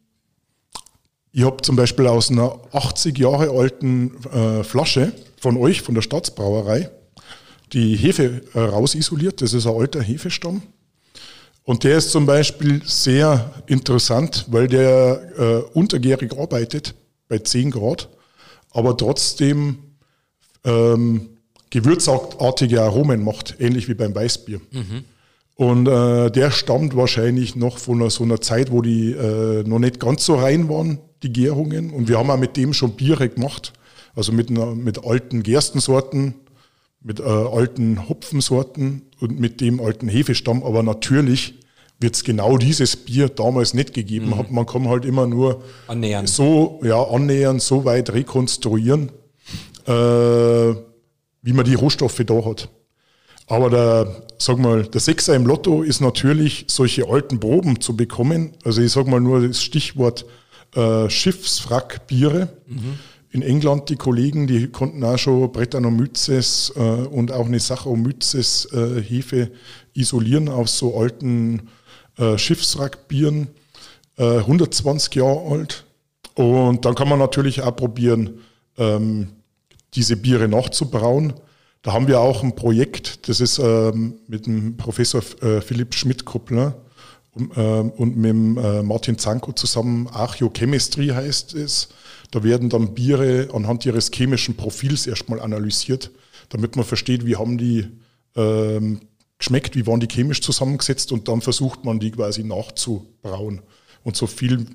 ich 1.33 1.44
habe 1.44 1.62
zum 1.62 1.76
Beispiel 1.76 2.07
aus 2.07 2.31
einer 2.31 2.61
80 2.72 3.16
Jahre 3.18 3.50
alten 3.50 4.16
äh, 4.33 4.64
Flasche 4.64 5.12
von 5.40 5.57
euch, 5.57 5.83
von 5.83 5.94
der 5.94 6.03
Staatsbrauerei, 6.03 6.90
die 7.72 7.96
Hefe 7.96 8.42
äh, 8.55 8.59
rausisoliert. 8.59 9.40
Das 9.40 9.53
ist 9.53 9.66
ein 9.66 9.74
alter 9.74 10.03
Hefestamm. 10.03 10.62
Und 11.64 11.84
der 11.84 11.98
ist 11.98 12.10
zum 12.10 12.26
Beispiel 12.26 12.82
sehr 12.84 13.52
interessant, 13.66 14.46
weil 14.48 14.66
der 14.66 15.22
äh, 15.38 15.78
untergärig 15.78 16.36
arbeitet 16.36 16.94
bei 17.28 17.38
10 17.38 17.70
Grad, 17.70 18.08
aber 18.70 18.96
trotzdem 18.96 19.78
ähm, 20.64 21.30
gewürzartige 21.70 22.82
Aromen 22.82 23.22
macht, 23.22 23.56
ähnlich 23.60 23.88
wie 23.88 23.94
beim 23.94 24.14
Weißbier. 24.14 24.60
Mhm. 24.70 25.04
Und 25.54 25.86
äh, 25.88 26.30
der 26.30 26.50
stammt 26.50 26.96
wahrscheinlich 26.96 27.54
noch 27.54 27.78
von 27.78 28.08
so 28.08 28.24
einer 28.24 28.40
Zeit, 28.40 28.72
wo 28.72 28.80
die 28.80 29.12
äh, 29.12 29.62
noch 29.64 29.78
nicht 29.78 30.00
ganz 30.00 30.24
so 30.24 30.36
rein 30.36 30.68
waren, 30.68 30.98
die 31.22 31.32
Gärungen. 31.32 31.90
Und 31.90 32.08
wir 32.08 32.18
haben 32.18 32.30
auch 32.30 32.38
mit 32.38 32.56
dem 32.56 32.72
schon 32.72 32.96
Biere 32.96 33.28
gemacht, 33.28 33.74
also 34.14 34.32
mit, 34.32 34.48
einer, 34.48 34.74
mit 34.74 35.04
alten 35.04 35.42
Gerstensorten, 35.42 36.34
mit 37.02 37.20
äh, 37.20 37.24
alten 37.24 38.08
Hopfensorten 38.08 39.02
und 39.20 39.38
mit 39.38 39.61
dem 39.61 39.80
alten 39.80 40.09
Hefestamm. 40.09 40.62
Aber 40.62 40.83
natürlich 40.83 41.54
wird 42.00 42.14
es 42.14 42.24
genau 42.24 42.56
dieses 42.56 42.96
Bier 42.96 43.28
damals 43.28 43.74
nicht 43.74 43.92
gegeben 43.94 44.28
mhm. 44.28 44.37
haben. 44.38 44.54
Man 44.54 44.66
kann 44.66 44.88
halt 44.88 45.04
immer 45.04 45.26
nur 45.26 45.62
annähern. 45.87 46.26
so 46.26 46.80
ja, 46.83 47.02
annähern, 47.02 47.61
so 47.61 47.85
weit 47.85 48.12
rekonstruieren, 48.12 49.11
äh, 49.87 49.92
wie 49.92 51.52
man 51.52 51.64
die 51.64 51.74
Rohstoffe 51.74 52.22
da 52.24 52.44
hat. 52.44 52.68
Aber 53.46 53.68
der, 53.68 54.22
sag 54.38 54.59
mal, 54.59 54.85
der 54.85 55.00
Sechser 55.00 55.35
im 55.35 55.44
Lotto 55.44 55.83
ist 55.83 56.00
natürlich, 56.00 56.66
solche 56.68 57.09
alten 57.09 57.40
Proben 57.40 57.80
zu 57.80 57.96
bekommen. 57.96 58.52
Also 58.64 58.80
ich 58.80 58.92
sag 58.92 59.06
mal 59.06 59.20
nur 59.20 59.46
das 59.46 59.62
Stichwort 59.62 60.24
äh, 60.74 61.11
Schiffswrackbiere. 61.11 62.48
Mhm. 62.66 62.98
In 63.32 63.42
England 63.42 63.88
die 63.88 63.96
Kollegen, 63.96 64.46
die 64.46 64.68
konnten 64.68 65.04
auch 65.04 65.18
schon 65.18 65.52
Brettanomyces 65.52 66.72
äh, 66.76 66.80
und 66.80 67.30
auch 67.30 67.46
eine 67.46 67.60
Saccharomyces 67.60 68.68
äh, 68.72 69.00
Hefe 69.00 69.52
isolieren 69.94 70.48
auf 70.48 70.68
so 70.68 70.96
alten 70.96 71.68
äh, 72.18 72.36
Schiffswrackbieren. 72.36 73.48
äh, 74.16 74.38
120 74.38 75.14
Jahre 75.14 75.50
alt. 75.50 75.84
Und 76.34 76.84
dann 76.84 76.94
kann 76.94 77.08
man 77.08 77.18
natürlich 77.18 77.62
auch 77.62 77.74
probieren, 77.74 78.40
ähm, 78.76 79.28
diese 79.94 80.16
Biere 80.16 80.48
nachzubrauen. 80.48 81.32
Da 81.82 81.92
haben 81.92 82.06
wir 82.06 82.20
auch 82.20 82.42
ein 82.42 82.54
Projekt, 82.54 83.28
das 83.28 83.40
ist 83.40 83.58
ähm, 83.58 84.14
mit 84.28 84.46
dem 84.46 84.76
Professor 84.76 85.22
äh, 85.40 85.60
Philipp 85.60 85.94
Schmidt-Kuppler 85.94 86.74
und, 87.32 87.52
ähm, 87.56 87.90
und, 87.90 88.16
mit 88.16 88.30
dem, 88.30 88.58
äh, 88.58 88.82
Martin 88.82 89.18
Zanko 89.18 89.52
zusammen, 89.52 90.06
Archeochemistry 90.08 91.08
heißt 91.08 91.54
es. 91.54 91.88
Da 92.30 92.42
werden 92.42 92.68
dann 92.68 92.94
Biere 92.94 93.48
anhand 93.52 93.84
ihres 93.86 94.10
chemischen 94.12 94.56
Profils 94.56 95.06
erstmal 95.06 95.40
analysiert, 95.40 96.10
damit 96.48 96.76
man 96.76 96.84
versteht, 96.84 97.26
wie 97.26 97.36
haben 97.36 97.58
die 97.58 97.88
ähm, 98.36 99.00
geschmeckt, 99.38 99.74
wie 99.74 99.86
waren 99.86 100.00
die 100.00 100.08
chemisch 100.08 100.40
zusammengesetzt 100.40 101.12
und 101.12 101.28
dann 101.28 101.40
versucht 101.40 101.84
man 101.84 101.98
die 101.98 102.10
quasi 102.10 102.44
nachzubrauen 102.44 103.62
und 104.04 104.16
so 104.16 104.26
viel 104.26 104.66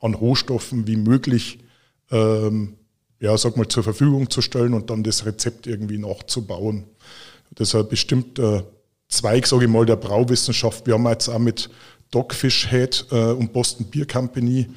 an 0.00 0.14
Rohstoffen 0.14 0.86
wie 0.86 0.96
möglich 0.96 1.58
ähm, 2.10 2.74
ja, 3.22 3.38
sag 3.38 3.56
mal, 3.56 3.68
zur 3.68 3.84
Verfügung 3.84 4.28
zu 4.28 4.42
stellen 4.42 4.74
und 4.74 4.90
dann 4.90 5.04
das 5.04 5.24
Rezept 5.24 5.68
irgendwie 5.68 5.98
nachzubauen. 5.98 6.84
Das 7.54 7.68
ist 7.68 7.74
ein 7.76 7.88
bestimmter 7.88 8.64
Zweig, 9.08 9.46
sage 9.46 9.66
ich 9.66 9.70
mal, 9.70 9.86
der 9.86 9.96
Brauwissenschaft. 9.96 10.86
Wir 10.86 10.94
haben 10.94 11.06
jetzt 11.06 11.28
auch 11.28 11.38
mit 11.38 11.70
Dogfish 12.12 12.68
Head 12.70 13.06
äh, 13.10 13.32
und 13.32 13.52
Boston 13.52 13.86
Beer 13.90 14.06
Company 14.06 14.68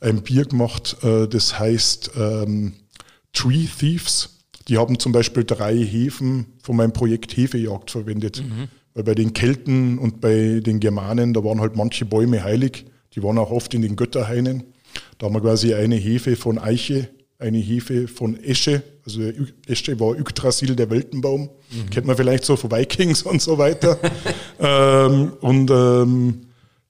ein 0.00 0.22
Bier 0.22 0.46
gemacht, 0.46 0.96
äh, 1.02 1.28
das 1.28 1.58
heißt 1.58 2.12
ähm, 2.16 2.72
Tree 3.32 3.66
Thieves. 3.66 4.30
Die 4.68 4.78
haben 4.78 4.98
zum 4.98 5.12
Beispiel 5.12 5.44
drei 5.44 5.76
Hefen 5.76 6.46
von 6.62 6.76
meinem 6.76 6.92
Projekt 6.92 7.36
Hefejagd 7.36 7.90
verwendet. 7.90 8.42
Mhm. 8.42 8.68
Weil 8.94 9.04
bei 9.04 9.14
den 9.14 9.34
Kelten 9.34 9.98
und 9.98 10.20
bei 10.20 10.60
den 10.64 10.80
Germanen, 10.80 11.34
da 11.34 11.44
waren 11.44 11.60
halt 11.60 11.76
manche 11.76 12.04
Bäume 12.04 12.42
heilig. 12.42 12.86
Die 13.14 13.22
waren 13.22 13.36
auch 13.38 13.50
oft 13.50 13.74
in 13.74 13.82
den 13.82 13.96
Götterhainen. 13.96 14.64
Da 15.18 15.26
haben 15.26 15.34
wir 15.34 15.40
quasi 15.40 15.74
eine 15.74 15.96
Hefe 15.96 16.36
von 16.36 16.58
Eiche, 16.58 17.08
eine 17.38 17.58
Hefe 17.58 18.08
von 18.08 18.42
Esche. 18.42 18.82
Also 19.04 19.20
Esche 19.66 19.98
war 20.00 20.16
Yggdrasil, 20.16 20.76
der 20.76 20.90
Weltenbaum. 20.90 21.50
Mhm. 21.70 21.90
Kennt 21.90 22.06
man 22.06 22.16
vielleicht 22.16 22.44
so 22.44 22.56
von 22.56 22.70
Vikings 22.70 23.22
und 23.24 23.42
so 23.42 23.58
weiter. 23.58 23.98
ähm, 24.60 25.32
und 25.40 25.70
ähm, 25.70 26.40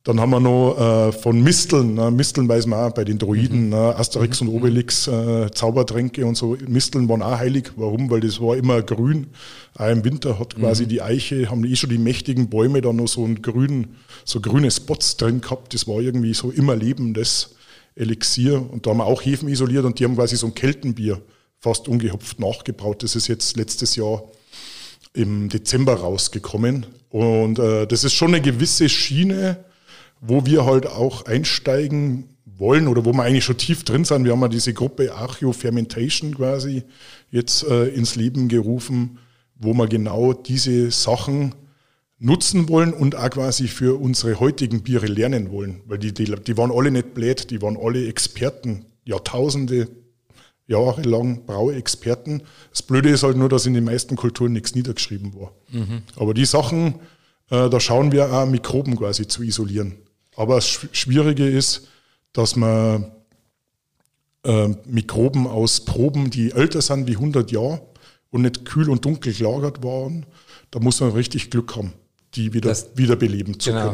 dann 0.05 0.21
haben 0.21 0.31
wir 0.31 0.41
noch 0.41 0.77
äh, 0.79 1.13
von 1.13 1.43
Misteln. 1.43 1.95
Ne? 1.95 2.11
Misteln 2.11 2.47
weiß 2.47 2.67
man 2.67 2.79
auch 2.79 2.95
bei 2.95 3.05
den 3.05 3.19
Droiden. 3.19 3.65
Mhm. 3.65 3.69
Ne? 3.71 3.97
Asterix 3.97 4.43
mhm. 4.43 4.49
und 4.49 4.55
Obelix, 4.57 5.09
äh, 5.09 5.51
Zaubertränke 5.51 6.27
und 6.27 6.37
so. 6.37 6.59
Misteln 6.69 7.09
waren 7.09 7.23
auch 7.23 7.39
heilig. 7.39 7.73
Warum? 7.77 8.11
Weil 8.11 8.21
das 8.21 8.39
war 8.39 8.55
immer 8.55 8.83
grün. 8.83 9.29
Auch 9.77 9.89
im 9.89 10.05
Winter 10.05 10.39
hat 10.39 10.57
quasi 10.57 10.85
mhm. 10.85 10.89
die 10.89 11.01
Eiche, 11.01 11.51
haben 11.51 11.65
eh 11.65 11.75
schon 11.75 11.89
die 11.89 11.97
mächtigen 11.97 12.51
Bäume 12.51 12.83
da 12.83 12.93
noch 12.93 13.09
so 13.09 13.25
einen 13.25 13.41
grünen, 13.41 13.97
so 14.27 14.43
grüne 14.43 14.71
Spots 14.71 15.17
drin 15.17 15.41
gehabt. 15.41 15.73
Das 15.73 15.89
war 15.89 16.01
irgendwie 16.01 16.35
so 16.35 16.51
immer 16.51 16.77
lebendes 16.77 17.55
Elixier. 17.97 18.63
Und 18.71 18.85
da 18.85 18.91
haben 18.91 18.99
wir 18.99 19.07
auch 19.07 19.23
Hefen 19.23 19.49
isoliert 19.49 19.87
und 19.87 19.99
die 19.99 20.05
haben 20.05 20.17
quasi 20.17 20.37
so 20.37 20.49
ein 20.49 20.55
Keltenbier 20.55 21.23
fast 21.61 21.89
ungehopft 21.89 22.39
nachgebraut. 22.41 23.03
Das 23.03 23.17
ist 23.17 23.29
jetzt 23.29 23.57
letztes 23.57 23.97
Jahr 23.97 24.23
im 25.15 25.49
Dezember 25.49 25.95
rausgekommen. 25.95 26.85
Und 27.09 27.59
äh, 27.59 27.87
das 27.87 28.05
ist 28.05 28.13
schon 28.13 28.35
eine 28.35 28.43
gewisse 28.43 28.91
Schiene, 28.91 29.65
wo 30.27 30.47
wir 30.47 30.65
halt 30.65 30.87
auch 30.87 31.27
einsteigen 31.27 32.29
wollen 32.47 32.89
oder 32.89 33.05
wo 33.05 33.13
wir 33.13 33.23
eigentlich 33.23 33.45
schon 33.45 33.59
tief 33.59 33.85
drin 33.85 34.05
sind. 34.05 34.25
Wir 34.25 34.33
haben 34.33 34.41
ja 34.41 34.49
diese 34.49 34.73
Gruppe 34.73 35.15
Archeo 35.15 35.53
Fermentation 35.53 36.35
quasi 36.35 36.85
jetzt 37.31 37.65
äh, 37.65 37.89
ins 37.89 38.17
Leben 38.17 38.49
gerufen, 38.49 39.19
wo 39.57 39.75
wir 39.75 39.87
genau 39.87 40.33
diese 40.33 40.91
Sachen 40.91 41.55
nutzen 42.19 42.69
wollen 42.69 42.93
und 42.93 43.17
auch 43.17 43.31
quasi 43.31 43.69
für 43.69 44.01
unsere 44.01 44.41
heutigen 44.41 44.83
Biere 44.83 45.07
lernen 45.07 45.51
wollen. 45.51 45.83
Weil 45.87 45.99
die, 45.99 46.15
die, 46.15 46.25
die 46.25 46.57
waren 46.57 46.71
alle 46.73 46.91
nicht 46.91 47.15
blöd, 47.15 47.51
die 47.51 47.61
waren 47.61 47.77
alle 47.77 48.07
Experten, 48.07 48.87
Jahrtausende, 49.05 49.89
Jahre 50.67 51.03
lang 51.03 51.45
Brauexperten. 51.45 52.43
Das 52.71 52.83
Blöde 52.83 53.11
ist 53.11 53.23
halt 53.23 53.37
nur, 53.37 53.49
dass 53.49 53.67
in 53.67 53.75
den 53.75 53.85
meisten 53.85 54.17
Kulturen 54.17 54.53
nichts 54.53 54.75
niedergeschrieben 54.75 55.35
war. 55.35 55.53
Mhm. 55.71 56.03
Aber 56.17 56.33
die 56.33 56.47
Sachen, 56.47 56.95
äh, 57.51 57.69
da 57.69 57.81
schauen 57.81 58.13
wir 58.13 58.33
auch, 58.33 58.47
Mikroben 58.47 58.97
quasi 58.97 59.29
zu 59.29 59.43
isolieren. 59.43 59.97
Aber 60.37 60.57
das 60.57 60.67
Schwierige 60.69 61.49
ist, 61.49 61.89
dass 62.33 62.57
man 62.57 63.13
äh, 64.45 64.69
Mikroben 64.87 65.47
aus 65.47 65.85
Proben, 65.85 66.31
die 66.31 66.53
älter 66.53 66.83
sind 66.83 67.07
wie 67.07 67.17
100 67.17 67.51
Jahre 67.53 67.83
und 68.31 68.43
nicht 68.43 68.65
kühl 68.65 68.91
und 68.91 69.05
dunkel 69.05 69.33
gelagert 69.33 69.83
waren, 69.83 70.27
da 70.71 70.81
muss 70.81 71.01
man 71.01 71.13
richtig 71.13 71.51
Glück 71.51 71.77
haben, 71.77 71.93
die 72.35 72.53
wieder, 72.53 72.71
das, 72.71 72.89
wiederbeleben 72.97 73.59
zu 73.61 73.71
genau. 73.71 73.83
können. 73.83 73.93